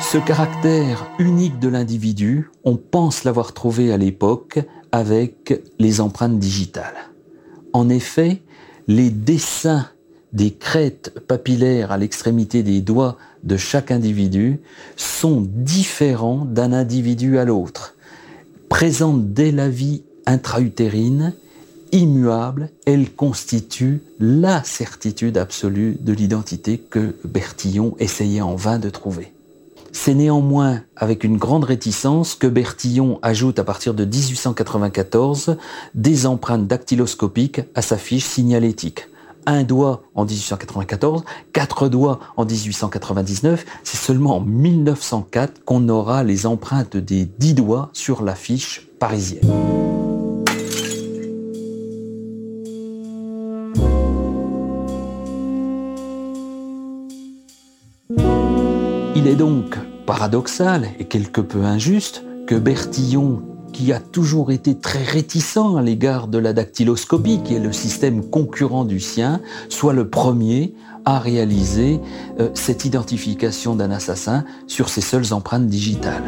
Ce 0.00 0.18
caractère 0.18 1.06
unique 1.18 1.58
de 1.58 1.68
l'individu, 1.68 2.50
on 2.64 2.76
pense 2.76 3.24
l'avoir 3.24 3.52
trouvé 3.52 3.92
à 3.92 3.96
l'époque 3.96 4.60
avec 4.92 5.60
les 5.78 6.00
empreintes 6.00 6.38
digitales. 6.38 7.10
En 7.72 7.88
effet, 7.88 8.42
les 8.86 9.10
dessins 9.10 9.86
des 10.32 10.52
crêtes 10.52 11.14
papillaires 11.26 11.92
à 11.92 11.96
l'extrémité 11.96 12.62
des 12.62 12.80
doigts 12.80 13.16
de 13.44 13.56
chaque 13.56 13.90
individu 13.90 14.60
sont 14.96 15.46
différents 15.46 16.44
d'un 16.44 16.72
individu 16.72 17.38
à 17.38 17.44
l'autre, 17.44 17.94
présentent 18.68 19.32
dès 19.32 19.52
la 19.52 19.68
vie 19.68 20.02
intra-utérine 20.26 21.32
immuable, 21.94 22.70
elle 22.86 23.10
constitue 23.10 24.02
la 24.18 24.62
certitude 24.64 25.38
absolue 25.38 25.96
de 26.00 26.12
l'identité 26.12 26.78
que 26.78 27.14
Bertillon 27.24 27.94
essayait 27.98 28.40
en 28.40 28.56
vain 28.56 28.78
de 28.78 28.90
trouver. 28.90 29.32
C'est 29.92 30.14
néanmoins 30.14 30.82
avec 30.96 31.22
une 31.22 31.36
grande 31.36 31.62
réticence 31.62 32.34
que 32.34 32.48
Bertillon 32.48 33.20
ajoute 33.22 33.60
à 33.60 33.64
partir 33.64 33.94
de 33.94 34.04
1894 34.04 35.56
des 35.94 36.26
empreintes 36.26 36.66
dactyloscopiques 36.66 37.60
à 37.76 37.80
sa 37.80 37.96
fiche 37.96 38.24
signalétique. 38.24 39.06
Un 39.46 39.62
doigt 39.62 40.02
en 40.16 40.24
1894, 40.24 41.22
quatre 41.52 41.88
doigts 41.88 42.18
en 42.36 42.44
1899, 42.44 43.64
c'est 43.84 43.98
seulement 43.98 44.38
en 44.38 44.40
1904 44.40 45.64
qu'on 45.64 45.88
aura 45.88 46.24
les 46.24 46.46
empreintes 46.46 46.96
des 46.96 47.24
dix 47.38 47.54
doigts 47.54 47.90
sur 47.92 48.24
la 48.24 48.34
fiche 48.34 48.88
parisienne. 48.98 49.83
Paradoxal 60.06 60.88
et 60.98 61.04
quelque 61.04 61.40
peu 61.40 61.62
injuste 61.64 62.24
que 62.46 62.54
Bertillon, 62.54 63.42
qui 63.72 63.92
a 63.92 64.00
toujours 64.00 64.52
été 64.52 64.78
très 64.78 65.02
réticent 65.02 65.76
à 65.76 65.82
l'égard 65.82 66.28
de 66.28 66.38
la 66.38 66.52
dactyloscopie, 66.52 67.40
qui 67.42 67.54
est 67.54 67.60
le 67.60 67.72
système 67.72 68.28
concurrent 68.28 68.84
du 68.84 69.00
sien, 69.00 69.40
soit 69.68 69.92
le 69.92 70.08
premier 70.08 70.74
à 71.04 71.18
réaliser 71.18 72.00
euh, 72.38 72.50
cette 72.54 72.84
identification 72.84 73.74
d'un 73.74 73.90
assassin 73.90 74.44
sur 74.66 74.88
ses 74.88 75.00
seules 75.00 75.32
empreintes 75.32 75.66
digitales. 75.66 76.24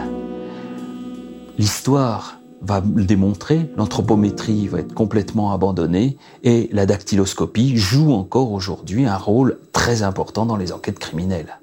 L'histoire 1.58 2.40
va 2.62 2.82
le 2.94 3.04
démontrer, 3.04 3.70
l'anthropométrie 3.76 4.66
va 4.68 4.80
être 4.80 4.94
complètement 4.94 5.52
abandonnée 5.52 6.16
et 6.42 6.68
la 6.72 6.84
dactyloscopie 6.84 7.76
joue 7.76 8.12
encore 8.12 8.52
aujourd'hui 8.52 9.06
un 9.06 9.16
rôle 9.16 9.58
très 9.72 10.02
important 10.02 10.46
dans 10.46 10.56
les 10.56 10.72
enquêtes 10.72 10.98
criminelles. 10.98 11.58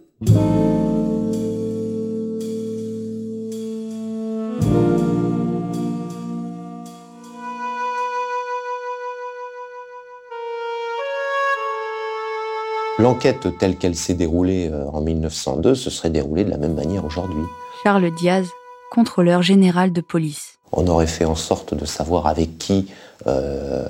L'enquête 13.03 13.57
telle 13.59 13.75
qu'elle 13.75 13.95
s'est 13.95 14.13
déroulée 14.13 14.69
euh, 14.71 14.87
en 14.93 15.01
1902 15.01 15.75
se 15.75 15.89
serait 15.89 16.09
déroulée 16.09 16.45
de 16.45 16.49
la 16.49 16.55
même 16.55 16.73
manière 16.73 17.03
aujourd'hui. 17.03 17.43
Charles 17.83 18.09
Diaz, 18.15 18.47
contrôleur 18.93 19.41
général 19.41 19.91
de 19.91 19.99
police. 19.99 20.57
On 20.71 20.87
aurait 20.87 21.05
fait 21.05 21.25
en 21.25 21.35
sorte 21.35 21.73
de 21.73 21.83
savoir 21.83 22.27
avec 22.27 22.57
qui 22.57 22.87
euh, 23.27 23.83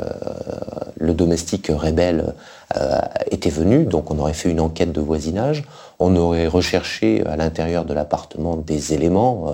le 0.98 1.14
domestique 1.14 1.68
rebelle 1.72 2.34
euh, 2.76 2.98
était 3.30 3.52
venu, 3.52 3.86
donc 3.86 4.10
on 4.10 4.18
aurait 4.18 4.34
fait 4.34 4.50
une 4.50 4.60
enquête 4.60 4.92
de 4.92 5.00
voisinage, 5.00 5.64
on 6.00 6.16
aurait 6.16 6.48
recherché 6.48 7.24
à 7.28 7.36
l'intérieur 7.38 7.86
de 7.86 7.94
l'appartement 7.94 8.56
des 8.56 8.96
éléments, 8.96 9.54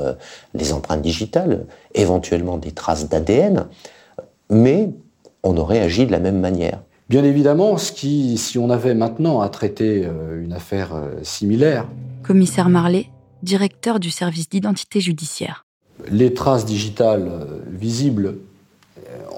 les 0.54 0.72
empreintes 0.72 1.02
digitales, 1.02 1.66
éventuellement 1.94 2.56
des 2.56 2.72
traces 2.72 3.10
d'ADN, 3.10 3.66
mais 4.50 4.90
on 5.44 5.58
aurait 5.58 5.82
agi 5.82 6.06
de 6.06 6.14
la 6.14 6.20
même 6.20 6.40
manière. 6.40 6.80
Bien 7.10 7.24
évidemment, 7.24 7.80
ce 7.80 7.92
qui, 7.92 8.38
si 8.38 8.60
on 8.60 8.70
avait 8.70 8.94
maintenant 8.94 9.42
à 9.42 9.50
traiter 9.50 10.06
euh, 10.06 10.44
une 10.44 10.54
affaire 10.54 10.94
euh, 10.94 11.16
similaire. 11.24 11.88
Commissaire 12.22 12.70
Marlet, 12.70 13.08
directeur 13.42 14.00
du 14.00 14.12
service 14.12 14.48
d'identité 14.48 15.02
judiciaire. 15.02 15.66
Les 16.12 16.36
traces 16.36 16.66
digitales 16.66 17.28
euh, 17.28 17.46
visibles, 17.68 18.36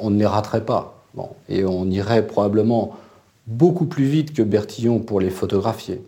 on 0.02 0.10
ne 0.10 0.20
les 0.20 0.26
raterait 0.26 0.66
pas. 0.66 1.06
et 1.48 1.64
on 1.64 1.86
irait 1.86 2.28
probablement 2.28 2.98
beaucoup 3.48 3.86
plus 3.86 4.04
vite 4.04 4.34
que 4.34 4.42
Bertillon 4.42 5.00
pour 5.00 5.22
les 5.22 5.30
photographier. 5.30 6.02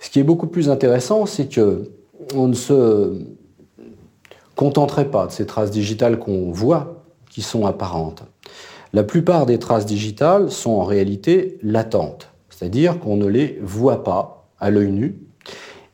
Ce 0.00 0.10
qui 0.10 0.20
est 0.20 0.24
beaucoup 0.24 0.48
plus 0.48 0.68
intéressant, 0.68 1.24
c'est 1.24 1.46
que 1.46 1.90
on 2.34 2.46
ne 2.46 2.54
se 2.54 3.22
contenterait 4.54 5.10
pas 5.10 5.28
de 5.28 5.32
ces 5.32 5.46
traces 5.46 5.70
digitales 5.70 6.18
qu'on 6.18 6.50
voit, 6.50 7.02
qui 7.30 7.40
sont 7.40 7.64
apparentes. 7.64 8.22
La 8.94 9.02
plupart 9.02 9.44
des 9.44 9.58
traces 9.58 9.86
digitales 9.86 10.52
sont 10.52 10.70
en 10.70 10.84
réalité 10.84 11.58
latentes, 11.64 12.28
c'est-à-dire 12.48 13.00
qu'on 13.00 13.16
ne 13.16 13.26
les 13.26 13.58
voit 13.60 14.04
pas 14.04 14.46
à 14.60 14.70
l'œil 14.70 14.92
nu 14.92 15.16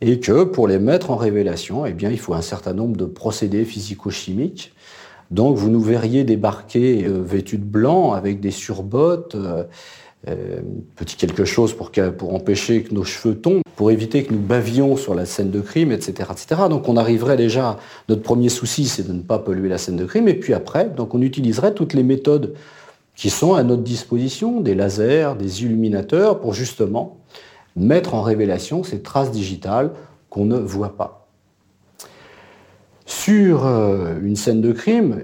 et 0.02 0.20
que 0.20 0.44
pour 0.44 0.68
les 0.68 0.78
mettre 0.78 1.10
en 1.10 1.16
révélation, 1.16 1.86
eh 1.86 1.94
bien, 1.94 2.10
il 2.10 2.18
faut 2.18 2.34
un 2.34 2.42
certain 2.42 2.74
nombre 2.74 2.98
de 2.98 3.06
procédés 3.06 3.64
physico-chimiques. 3.64 4.74
Donc 5.30 5.56
vous 5.56 5.70
nous 5.70 5.80
verriez 5.80 6.24
débarquer 6.24 7.06
euh, 7.06 7.22
vêtus 7.24 7.56
de 7.56 7.64
blanc 7.64 8.12
avec 8.12 8.38
des 8.38 8.50
surbottes, 8.50 9.34
euh, 9.34 9.64
euh, 10.28 10.60
petit 10.96 11.16
quelque 11.16 11.46
chose 11.46 11.72
pour, 11.72 11.90
empêcher 12.34 12.82
que 12.82 12.92
nos 12.92 13.04
cheveux 13.04 13.34
tombent, 13.34 13.62
pour 13.76 13.90
éviter 13.90 14.24
que 14.24 14.34
nous 14.34 14.40
bavions 14.40 14.98
sur 14.98 15.14
la 15.14 15.24
scène 15.24 15.50
de 15.50 15.62
crime, 15.62 15.90
etc., 15.90 16.28
etc. 16.32 16.62
Donc 16.68 16.86
on 16.86 16.98
arriverait 16.98 17.38
déjà, 17.38 17.78
notre 18.10 18.20
premier 18.20 18.50
souci, 18.50 18.84
c'est 18.84 19.08
de 19.08 19.14
ne 19.14 19.22
pas 19.22 19.38
polluer 19.38 19.70
la 19.70 19.78
scène 19.78 19.96
de 19.96 20.04
crime, 20.04 20.28
et 20.28 20.34
puis 20.34 20.52
après, 20.52 20.90
donc 20.90 21.14
on 21.14 21.22
utiliserait 21.22 21.72
toutes 21.72 21.94
les 21.94 22.02
méthodes 22.02 22.54
qui 23.20 23.28
sont 23.28 23.52
à 23.52 23.62
notre 23.62 23.82
disposition, 23.82 24.62
des 24.62 24.74
lasers, 24.74 25.34
des 25.38 25.62
illuminateurs, 25.62 26.40
pour 26.40 26.54
justement 26.54 27.18
mettre 27.76 28.14
en 28.14 28.22
révélation 28.22 28.82
ces 28.82 29.02
traces 29.02 29.30
digitales 29.30 29.92
qu'on 30.30 30.46
ne 30.46 30.56
voit 30.56 30.96
pas. 30.96 31.28
Sur 33.04 33.66
euh, 33.66 34.18
une 34.22 34.36
scène 34.36 34.62
de 34.62 34.72
crime, 34.72 35.20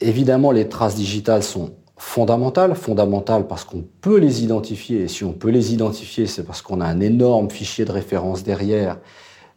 évidemment, 0.00 0.52
les 0.52 0.68
traces 0.68 0.94
digitales 0.94 1.42
sont 1.42 1.72
fondamentales. 1.96 2.76
Fondamentales 2.76 3.48
parce 3.48 3.64
qu'on 3.64 3.84
peut 4.00 4.18
les 4.18 4.44
identifier. 4.44 5.00
Et 5.00 5.08
si 5.08 5.24
on 5.24 5.32
peut 5.32 5.50
les 5.50 5.74
identifier, 5.74 6.28
c'est 6.28 6.44
parce 6.44 6.62
qu'on 6.62 6.80
a 6.80 6.86
un 6.86 7.00
énorme 7.00 7.50
fichier 7.50 7.84
de 7.84 7.90
référence 7.90 8.44
derrière, 8.44 9.00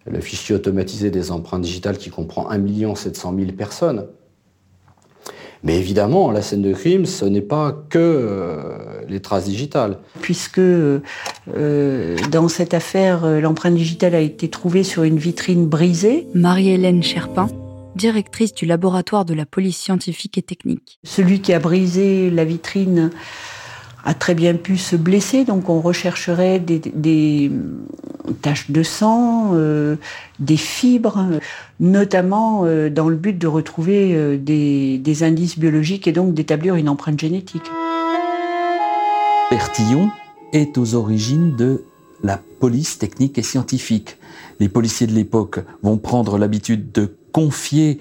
le 0.08 0.20
fichier 0.20 0.56
automatisé 0.56 1.12
des 1.12 1.30
empreintes 1.30 1.62
digitales 1.62 2.00
qui 2.00 2.10
comprend 2.10 2.50
1 2.50 2.96
700 2.96 3.36
000 3.38 3.52
personnes. 3.52 4.08
Mais 5.64 5.78
évidemment, 5.78 6.30
la 6.32 6.42
scène 6.42 6.62
de 6.62 6.74
crime, 6.74 7.06
ce 7.06 7.24
n'est 7.24 7.42
pas 7.42 7.72
que 7.90 7.98
euh, 7.98 9.02
les 9.08 9.22
traces 9.22 9.46
digitales. 9.46 10.00
Puisque 10.22 10.60
euh, 10.60 11.00
dans 12.32 12.50
cette 12.50 12.74
affaire, 12.74 13.24
euh, 13.24 13.40
l'empreinte 13.40 13.76
digitale 13.76 14.14
a 14.14 14.20
été 14.20 14.50
trouvée 14.50 14.84
sur 14.84 15.04
une 15.04 15.18
vitrine 15.18 15.66
brisée. 15.66 16.28
Marie-Hélène 16.34 17.02
Cherpin, 17.02 17.48
directrice 17.96 18.54
du 18.54 18.66
laboratoire 18.66 19.24
de 19.24 19.34
la 19.34 19.46
police 19.46 19.78
scientifique 19.78 20.38
et 20.38 20.42
technique. 20.42 21.00
Celui 21.06 21.40
qui 21.40 21.54
a 21.54 21.60
brisé 21.60 22.30
la 22.30 22.44
vitrine 22.44 23.10
a 24.06 24.14
très 24.14 24.36
bien 24.36 24.56
pu 24.56 24.78
se 24.78 24.96
blesser, 24.96 25.46
donc 25.46 25.70
on 25.70 25.80
rechercherait 25.80 26.60
des, 26.60 27.52
taches 28.42 28.70
de 28.70 28.84
sang, 28.84 29.52
euh, 29.54 29.96
des 30.40 30.58
fibres, 30.58 31.26
notamment 31.80 32.66
euh, 32.66 32.90
dans 32.90 33.08
le 33.08 33.16
but 33.16 33.38
de 33.38 33.48
retrouver 33.48 34.14
euh, 34.14 34.38
des, 34.38 34.98
des, 34.98 35.24
indices 35.24 35.58
biologiques 35.58 36.08
et 36.08 36.12
donc 36.12 36.34
d'établir 36.34 36.76
une 36.76 36.90
empreinte 36.90 37.20
génétique. 37.20 37.64
Bertillon 39.50 40.10
est 40.52 40.78
aux 40.78 40.96
origines 40.96 41.56
de 41.56 41.84
la 42.24 42.40
police 42.60 42.98
technique 42.98 43.38
et 43.38 43.44
scientifique. 43.44 44.18
Les 44.60 44.70
policiers 44.70 45.08
de 45.08 45.14
l'époque 45.14 45.60
vont 45.82 45.98
prendre 45.98 46.38
l'habitude 46.38 46.92
de 46.92 47.16
confier 47.32 48.00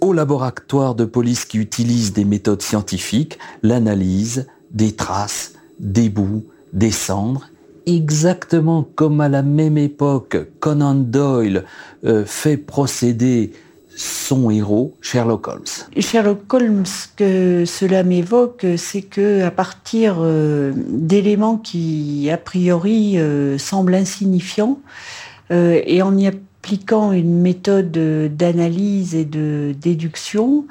au 0.00 0.12
laboratoire 0.12 0.94
de 0.94 1.04
police 1.04 1.44
qui 1.44 1.58
utilise 1.58 2.12
des 2.12 2.24
méthodes 2.24 2.62
scientifiques 2.62 3.38
l'analyse, 3.62 4.46
des 4.70 4.92
traces, 4.92 5.54
des 5.78 6.08
bouts, 6.08 6.44
des 6.72 6.90
cendres, 6.90 7.50
exactement 7.86 8.86
comme 8.94 9.20
à 9.20 9.28
la 9.28 9.42
même 9.42 9.78
époque 9.78 10.36
Conan 10.60 10.94
Doyle 10.94 11.64
euh, 12.04 12.24
fait 12.24 12.56
procéder 12.56 13.52
son 13.96 14.50
héros, 14.50 14.94
Sherlock 15.02 15.48
Holmes. 15.48 15.64
Sherlock 15.98 16.52
Holmes, 16.54 16.84
que 17.16 17.64
cela 17.66 18.02
m'évoque, 18.02 18.64
c'est 18.78 19.02
que 19.02 19.42
à 19.42 19.50
partir 19.50 20.18
euh, 20.20 20.72
d'éléments 20.74 21.58
qui 21.58 22.30
a 22.30 22.38
priori 22.38 23.18
euh, 23.18 23.58
semblent 23.58 23.94
insignifiants, 23.94 24.78
et 25.52 26.00
en 26.00 26.16
y 26.16 26.28
appliquant 26.28 27.10
une 27.10 27.40
méthode 27.40 27.90
d'analyse 28.36 29.16
et 29.16 29.24
de 29.24 29.74
déduction, 29.82 30.64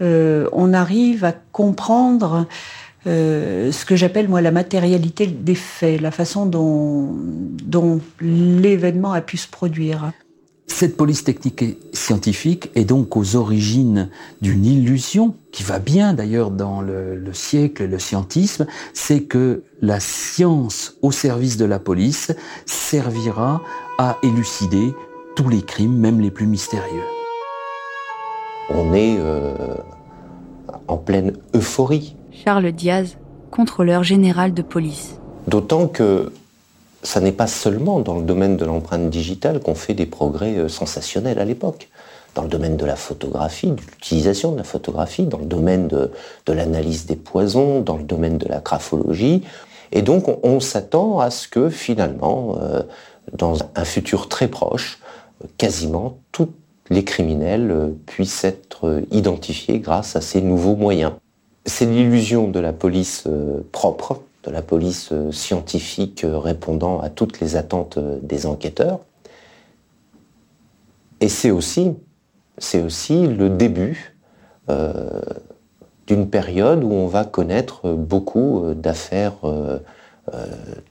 on 0.00 0.74
arrive 0.74 1.24
à 1.24 1.32
comprendre 1.32 2.46
euh, 3.06 3.70
ce 3.72 3.84
que 3.84 3.96
j'appelle 3.96 4.28
moi 4.28 4.40
la 4.40 4.50
matérialité 4.50 5.26
des 5.26 5.54
faits, 5.54 6.00
la 6.00 6.10
façon 6.10 6.46
dont, 6.46 7.14
dont 7.64 8.00
l'événement 8.20 9.12
a 9.12 9.20
pu 9.20 9.36
se 9.36 9.48
produire. 9.48 10.12
Cette 10.66 10.96
police 10.96 11.24
technique 11.24 11.62
et 11.62 11.78
scientifique 11.92 12.70
est 12.74 12.84
donc 12.84 13.16
aux 13.16 13.36
origines 13.36 14.10
d'une 14.42 14.66
illusion 14.66 15.34
qui 15.50 15.62
va 15.62 15.78
bien 15.78 16.12
d'ailleurs 16.12 16.50
dans 16.50 16.82
le, 16.82 17.16
le, 17.16 17.32
siècle 17.32 17.84
et 17.84 17.86
le 17.86 17.98
scientisme, 17.98 18.66
c'est 18.92 19.22
que 19.22 19.64
la 19.80 19.98
science 19.98 20.96
au 21.00 21.10
service 21.10 21.56
de 21.56 21.64
la 21.64 21.78
police 21.78 22.32
servira 22.66 23.62
à 23.98 24.18
élucider 24.22 24.94
tous 25.36 25.48
les 25.48 25.62
crimes, 25.62 25.96
même 25.96 26.20
les 26.20 26.30
plus 26.30 26.46
mystérieux. 26.46 27.02
On 28.70 28.92
est 28.92 29.16
euh, 29.18 29.76
en 30.86 30.98
pleine 30.98 31.32
euphorie 31.54 32.16
Charles 32.32 32.72
Diaz, 32.72 33.16
contrôleur 33.50 34.02
général 34.02 34.54
de 34.54 34.62
police. 34.62 35.18
D'autant 35.46 35.88
que 35.88 36.32
ça 37.02 37.20
n'est 37.20 37.32
pas 37.32 37.46
seulement 37.46 38.00
dans 38.00 38.16
le 38.16 38.22
domaine 38.22 38.56
de 38.56 38.64
l'empreinte 38.64 39.08
digitale 39.10 39.60
qu'on 39.60 39.74
fait 39.74 39.94
des 39.94 40.06
progrès 40.06 40.56
euh, 40.56 40.68
sensationnels 40.68 41.38
à 41.38 41.44
l'époque. 41.44 41.88
Dans 42.34 42.42
le 42.42 42.48
domaine 42.48 42.76
de 42.76 42.84
la 42.84 42.96
photographie, 42.96 43.70
de 43.70 43.80
l'utilisation 43.80 44.52
de 44.52 44.58
la 44.58 44.64
photographie, 44.64 45.24
dans 45.24 45.38
le 45.38 45.46
domaine 45.46 45.88
de, 45.88 46.10
l'analyse 46.46 47.06
des 47.06 47.16
poisons, 47.16 47.80
dans 47.80 47.96
le 47.96 48.04
domaine 48.04 48.38
de 48.38 48.46
la 48.46 48.60
graphologie. 48.60 49.42
Et 49.90 50.02
donc 50.02 50.26
on, 50.44 50.60
s'attend 50.60 51.18
à 51.18 51.30
ce 51.30 51.48
que 51.48 51.70
finalement, 51.70 52.58
euh, 52.60 52.82
dans 53.32 53.56
un 53.74 53.84
futur 53.84 54.28
très 54.28 54.48
proche, 54.48 54.98
quasiment 55.56 56.18
tous 56.30 56.50
les 56.90 57.04
criminels 57.04 57.70
euh, 57.70 57.88
puissent 58.06 58.44
être 58.44 59.02
identifiés 59.10 59.78
grâce 59.78 60.14
à 60.14 60.20
ces 60.20 60.42
nouveaux 60.42 60.76
moyens. 60.76 61.12
C'est 61.68 61.84
l'illusion 61.84 62.48
de 62.48 62.60
la 62.60 62.72
police 62.72 63.24
euh, 63.26 63.60
propre, 63.72 64.22
de 64.44 64.50
la 64.50 64.62
police 64.62 65.10
euh, 65.12 65.30
scientifique 65.32 66.24
euh, 66.24 66.38
répondant 66.38 66.98
à 67.00 67.10
toutes 67.10 67.40
les 67.40 67.56
attentes 67.56 67.98
des 67.98 68.46
enquêteurs. 68.46 69.00
Et 71.20 71.28
c'est 71.28 71.50
aussi, 71.50 71.94
le 73.10 73.48
début 73.48 74.16
d'une 76.06 76.30
période 76.30 76.84
où 76.84 76.92
on 76.92 77.06
va 77.06 77.24
connaître 77.24 77.90
beaucoup 77.90 78.72
d'affaires 78.74 79.34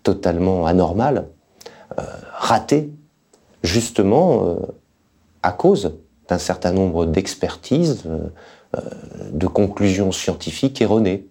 totalement 0.04 0.66
anormales, 0.66 1.28
ratées, 2.34 2.90
justement 3.64 4.58
à 5.44 5.54
cause 5.54 5.94
d'un 6.28 6.40
certain 6.40 6.74
nombre 6.74 7.06
d'expertises, 7.06 8.04
de 9.32 9.48
conclusions 9.48 10.12
scientifiques 10.12 10.82
erronées. 10.82 11.28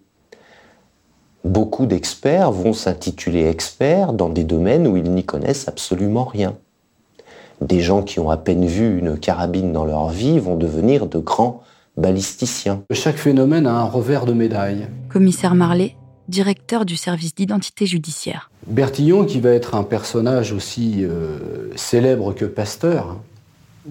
Beaucoup 1.43 1.85
d'experts 1.85 2.51
vont 2.51 2.73
s'intituler 2.73 3.45
experts 3.47 4.13
dans 4.13 4.29
des 4.29 4.43
domaines 4.43 4.87
où 4.87 4.97
ils 4.97 5.11
n'y 5.11 5.23
connaissent 5.23 5.67
absolument 5.67 6.25
rien 6.25 6.55
des 7.61 7.81
gens 7.81 8.03
qui 8.03 8.19
ont 8.19 8.29
à 8.29 8.37
peine 8.37 8.65
vu 8.65 8.99
une 8.99 9.17
carabine 9.17 9.73
dans 9.73 9.85
leur 9.85 10.09
vie 10.09 10.39
vont 10.39 10.55
devenir 10.55 11.07
de 11.07 11.19
grands 11.19 11.63
balisticiens. 11.97 12.83
Chaque 12.91 13.17
phénomène 13.17 13.65
a 13.65 13.73
un 13.73 13.85
revers 13.85 14.25
de 14.25 14.33
médaille. 14.33 14.87
Commissaire 15.09 15.55
Marlet, 15.55 15.95
directeur 16.27 16.85
du 16.85 16.95
service 16.95 17.33
d'identité 17.33 17.85
judiciaire. 17.85 18.51
Bertillon, 18.67 19.25
qui 19.25 19.39
va 19.39 19.51
être 19.51 19.75
un 19.75 19.83
personnage 19.83 20.51
aussi 20.51 21.03
euh, 21.03 21.71
célèbre 21.75 22.33
que 22.33 22.45
Pasteur, 22.45 23.17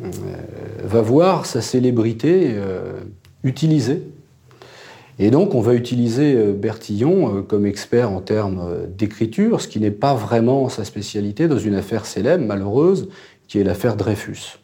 euh, 0.00 0.10
va 0.84 1.00
voir 1.00 1.46
sa 1.46 1.60
célébrité 1.60 2.52
euh, 2.54 3.00
utilisée. 3.44 4.02
Et 5.18 5.30
donc 5.30 5.54
on 5.54 5.60
va 5.60 5.74
utiliser 5.74 6.52
Bertillon 6.52 7.42
comme 7.42 7.64
expert 7.64 8.10
en 8.10 8.20
termes 8.20 8.86
d'écriture, 8.98 9.62
ce 9.62 9.68
qui 9.68 9.80
n'est 9.80 9.90
pas 9.90 10.14
vraiment 10.14 10.68
sa 10.68 10.84
spécialité 10.84 11.48
dans 11.48 11.58
une 11.58 11.74
affaire 11.74 12.04
célèbre, 12.04 12.44
malheureuse, 12.44 13.08
qui 13.48 13.58
est 13.58 13.64
l'affaire 13.64 13.96
Dreyfus. 13.96 14.58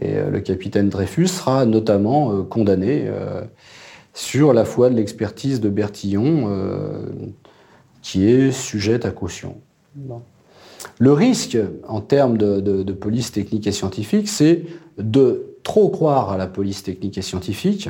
Et 0.00 0.16
euh, 0.16 0.30
le 0.30 0.40
capitaine 0.40 0.88
Dreyfus 0.88 1.28
sera 1.28 1.66
notamment 1.66 2.32
euh, 2.32 2.42
condamné 2.42 3.04
euh, 3.06 3.42
sur 4.14 4.52
la 4.52 4.64
foi 4.64 4.90
de 4.90 4.96
l'expertise 4.96 5.60
de 5.60 5.68
Bertillon, 5.70 6.50
qui 8.02 8.28
est 8.28 8.52
sujette 8.52 9.06
à 9.06 9.10
caution. 9.10 9.56
Le 10.98 11.12
risque 11.14 11.56
en 11.88 12.02
termes 12.02 12.36
de, 12.36 12.92
police 12.92 13.32
technique 13.32 13.66
et 13.66 13.72
scientifique, 13.72 14.28
c'est 14.28 14.64
de 14.98 15.51
trop 15.62 15.88
croire 15.88 16.32
à 16.32 16.36
la 16.36 16.46
police 16.46 16.82
technique 16.82 17.18
et 17.18 17.22
scientifique 17.22 17.88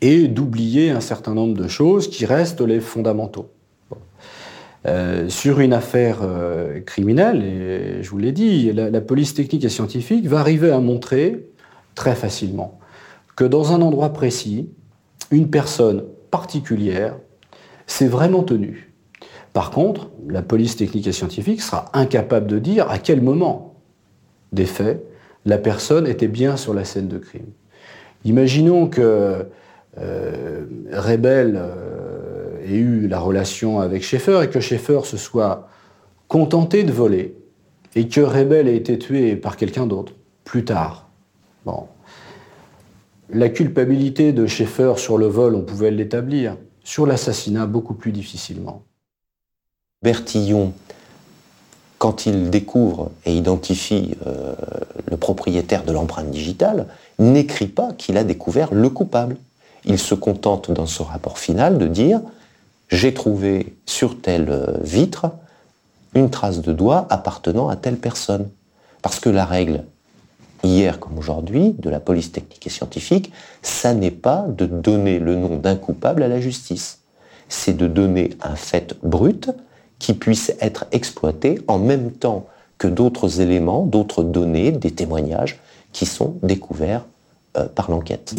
et 0.00 0.28
d'oublier 0.28 0.90
un 0.90 1.00
certain 1.00 1.34
nombre 1.34 1.54
de 1.54 1.68
choses 1.68 2.08
qui 2.08 2.24
restent 2.24 2.60
les 2.60 2.80
fondamentaux. 2.80 3.50
Euh, 4.86 5.28
sur 5.28 5.60
une 5.60 5.74
affaire 5.74 6.20
euh, 6.22 6.80
criminelle, 6.80 7.44
et 7.44 8.02
je 8.02 8.08
vous 8.08 8.16
l'ai 8.16 8.32
dit, 8.32 8.72
la, 8.72 9.00
police 9.02 9.34
technique 9.34 9.62
et 9.64 9.68
scientifique 9.68 10.26
va 10.26 10.40
arriver 10.40 10.70
à 10.70 10.80
montrer 10.80 11.50
très 11.94 12.14
facilement 12.14 12.78
que 13.36 13.44
dans 13.44 13.74
un 13.74 13.82
endroit 13.82 14.14
précis, 14.14 14.70
une 15.30 15.50
personne 15.50 16.04
particulière 16.30 17.16
s'est 17.86 18.08
vraiment 18.08 18.42
tenue. 18.42 18.94
Par 19.52 19.70
contre, 19.70 20.08
la 20.28 20.40
police 20.40 20.76
technique 20.76 21.06
et 21.06 21.12
scientifique 21.12 21.60
sera 21.60 21.90
incapable 21.92 22.46
de 22.46 22.58
dire 22.58 22.88
à 22.90 22.98
quel 22.98 23.20
moment 23.20 23.74
des 24.52 24.66
faits 24.66 25.04
la 25.44 25.58
personne 25.58 26.06
était 26.06 26.28
bien 26.28 26.56
sur 26.56 26.74
la 26.74 26.84
scène 26.84 27.08
de 27.08 27.18
crime. 27.18 27.46
Imaginons 28.24 28.88
que 28.88 29.46
euh, 29.98 30.64
Rebelle 30.92 31.58
euh, 31.58 32.64
ait 32.64 32.76
eu 32.76 33.08
la 33.08 33.18
relation 33.18 33.80
avec 33.80 34.02
Schaeffer 34.02 34.42
et 34.44 34.48
que 34.48 34.60
Schaeffer 34.60 35.00
se 35.04 35.16
soit 35.16 35.68
contenté 36.28 36.84
de 36.84 36.92
voler 36.92 37.34
et 37.96 38.08
que 38.08 38.20
Rebel 38.20 38.68
ait 38.68 38.76
été 38.76 38.98
tué 38.98 39.36
par 39.36 39.56
quelqu'un 39.56 39.86
d'autre 39.86 40.12
plus 40.44 40.64
tard. 40.64 41.08
Bon. 41.64 41.86
La 43.30 43.48
culpabilité 43.48 44.32
de 44.32 44.46
Schaeffer 44.46 44.94
sur 44.96 45.16
le 45.16 45.26
vol, 45.26 45.54
on 45.54 45.62
pouvait 45.62 45.90
l'établir. 45.90 46.56
Sur 46.82 47.06
l'assassinat, 47.06 47.66
beaucoup 47.66 47.94
plus 47.94 48.10
difficilement. 48.10 48.82
Bertillon, 50.02 50.72
quand 52.00 52.24
il 52.24 52.48
découvre 52.48 53.10
et 53.26 53.36
identifie 53.36 54.16
euh, 54.26 54.54
le 55.10 55.18
propriétaire 55.18 55.84
de 55.84 55.92
l'empreinte 55.92 56.30
digitale, 56.30 56.86
n'écrit 57.18 57.66
pas 57.66 57.92
qu'il 57.92 58.16
a 58.16 58.24
découvert 58.24 58.72
le 58.72 58.88
coupable. 58.88 59.36
Il 59.84 59.98
se 59.98 60.14
contente 60.14 60.70
dans 60.70 60.86
son 60.86 61.04
rapport 61.04 61.38
final 61.38 61.76
de 61.76 61.86
dire 61.86 62.22
j'ai 62.88 63.12
trouvé 63.12 63.76
sur 63.84 64.18
telle 64.18 64.48
euh, 64.48 64.78
vitre 64.80 65.26
une 66.14 66.30
trace 66.30 66.62
de 66.62 66.72
doigt 66.72 67.06
appartenant 67.10 67.68
à 67.68 67.76
telle 67.76 67.98
personne. 67.98 68.48
Parce 69.02 69.20
que 69.20 69.28
la 69.28 69.44
règle, 69.44 69.84
hier 70.64 71.00
comme 71.00 71.18
aujourd'hui, 71.18 71.74
de 71.78 71.90
la 71.90 72.00
police 72.00 72.32
technique 72.32 72.66
et 72.66 72.70
scientifique, 72.70 73.30
ça 73.60 73.92
n'est 73.92 74.10
pas 74.10 74.46
de 74.48 74.64
donner 74.64 75.18
le 75.18 75.36
nom 75.36 75.56
d'un 75.56 75.76
coupable 75.76 76.22
à 76.22 76.28
la 76.28 76.40
justice. 76.40 77.00
C'est 77.50 77.76
de 77.76 77.86
donner 77.86 78.30
un 78.40 78.56
fait 78.56 78.96
brut 79.02 79.50
qui 80.00 80.14
puisse 80.14 80.52
être 80.60 80.86
exploité 80.90 81.60
en 81.68 81.78
même 81.78 82.10
temps 82.10 82.46
que 82.78 82.88
d'autres 82.88 83.40
éléments, 83.40 83.84
d'autres 83.84 84.24
données, 84.24 84.72
des 84.72 84.90
témoignages 84.90 85.60
qui 85.92 86.06
sont 86.06 86.34
découverts 86.42 87.04
euh, 87.56 87.66
par 87.66 87.90
l'enquête. 87.90 88.34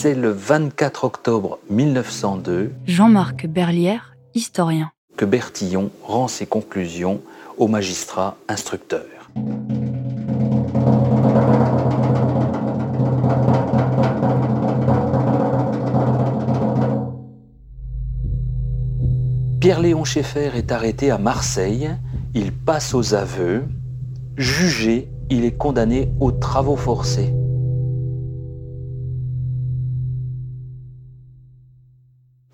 C'est 0.00 0.14
le 0.14 0.30
24 0.30 1.02
octobre 1.02 1.58
1902 1.70 2.70
Jean-Marc 2.86 3.48
Berlière, 3.48 4.14
historien. 4.32 4.92
que 5.16 5.24
Bertillon 5.24 5.90
rend 6.04 6.28
ses 6.28 6.46
conclusions 6.46 7.20
au 7.56 7.66
magistrat 7.66 8.36
instructeur. 8.46 9.02
Pierre-Léon 19.60 20.04
Schaeffer 20.04 20.52
est 20.54 20.70
arrêté 20.70 21.10
à 21.10 21.18
Marseille. 21.18 21.90
Il 22.34 22.52
passe 22.52 22.94
aux 22.94 23.14
aveux. 23.14 23.64
Jugé, 24.36 25.08
il 25.28 25.44
est 25.44 25.58
condamné 25.58 26.12
aux 26.20 26.30
travaux 26.30 26.76
forcés. 26.76 27.34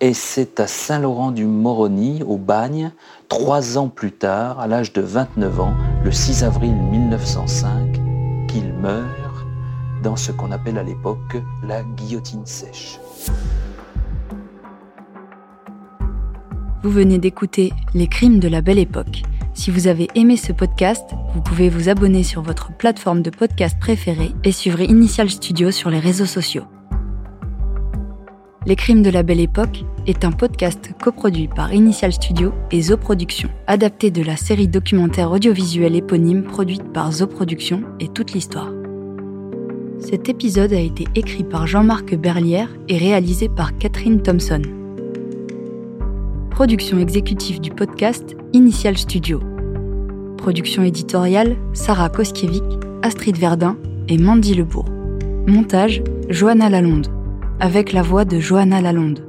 Et 0.05 0.13
c'est 0.13 0.59
à 0.59 0.67
Saint-Laurent-du-Moroni, 0.67 2.21
au 2.27 2.37
Bagne, 2.37 2.91
trois 3.27 3.79
ans 3.79 3.87
plus 3.87 4.11
tard, 4.11 4.59
à 4.59 4.67
l'âge 4.67 4.93
de 4.93 5.01
29 5.01 5.59
ans, 5.59 5.73
le 6.03 6.11
6 6.11 6.43
avril 6.43 6.75
1905, 6.75 7.93
qu'il 8.47 8.71
meurt 8.73 9.47
dans 10.03 10.15
ce 10.15 10.31
qu'on 10.31 10.51
appelle 10.51 10.77
à 10.77 10.83
l'époque 10.83 11.37
la 11.63 11.81
guillotine 11.81 12.45
sèche. 12.45 12.99
Vous 16.83 16.91
venez 16.91 17.17
d'écouter 17.17 17.73
Les 17.95 18.05
crimes 18.05 18.37
de 18.37 18.47
la 18.47 18.61
belle 18.61 18.77
époque. 18.77 19.23
Si 19.55 19.71
vous 19.71 19.87
avez 19.87 20.07
aimé 20.13 20.37
ce 20.37 20.51
podcast, 20.51 21.09
vous 21.33 21.41
pouvez 21.41 21.67
vous 21.67 21.89
abonner 21.89 22.21
sur 22.21 22.43
votre 22.43 22.71
plateforme 22.77 23.23
de 23.23 23.31
podcast 23.31 23.79
préférée 23.79 24.33
et 24.43 24.51
suivre 24.51 24.81
Initial 24.81 25.31
Studio 25.31 25.71
sur 25.71 25.89
les 25.89 25.97
réseaux 25.99 26.27
sociaux. 26.27 26.65
Les 28.67 28.75
crimes 28.75 29.03
de 29.03 29.11
la 29.11 29.21
belle 29.21 29.41
époque 29.41 29.83
est 30.07 30.25
un 30.25 30.31
podcast 30.31 30.89
coproduit 30.99 31.47
par 31.47 31.71
Initial 31.71 32.11
Studio 32.11 32.51
et 32.71 32.81
Zo 32.81 32.97
Productions, 32.97 33.51
adapté 33.67 34.09
de 34.09 34.23
la 34.23 34.37
série 34.37 34.67
documentaire 34.67 35.29
audiovisuelle 35.31 35.95
éponyme 35.95 36.41
produite 36.41 36.91
par 36.91 37.11
Zo 37.11 37.27
Productions 37.27 37.83
et 37.99 38.07
toute 38.07 38.33
l'histoire. 38.33 38.71
Cet 39.99 40.29
épisode 40.29 40.73
a 40.73 40.79
été 40.79 41.05
écrit 41.13 41.43
par 41.43 41.67
Jean-Marc 41.67 42.15
Berlière 42.15 42.69
et 42.89 42.97
réalisé 42.97 43.49
par 43.49 43.77
Catherine 43.77 44.23
Thompson. 44.23 44.63
Production 46.49 46.97
exécutive 46.97 47.61
du 47.61 47.69
podcast 47.69 48.35
Initial 48.53 48.97
Studio. 48.97 49.41
Production 50.37 50.81
éditoriale 50.81 51.55
Sarah 51.73 52.09
Koskiewicz, 52.09 52.79
Astrid 53.03 53.37
Verdun 53.37 53.77
et 54.07 54.17
Mandy 54.17 54.55
Lebourg. 54.55 54.89
Montage 55.45 56.01
Johanna 56.29 56.69
Lalonde 56.69 57.14
avec 57.59 57.93
la 57.93 58.01
voix 58.01 58.25
de 58.25 58.39
Johanna 58.39 58.81
Lalonde. 58.81 59.24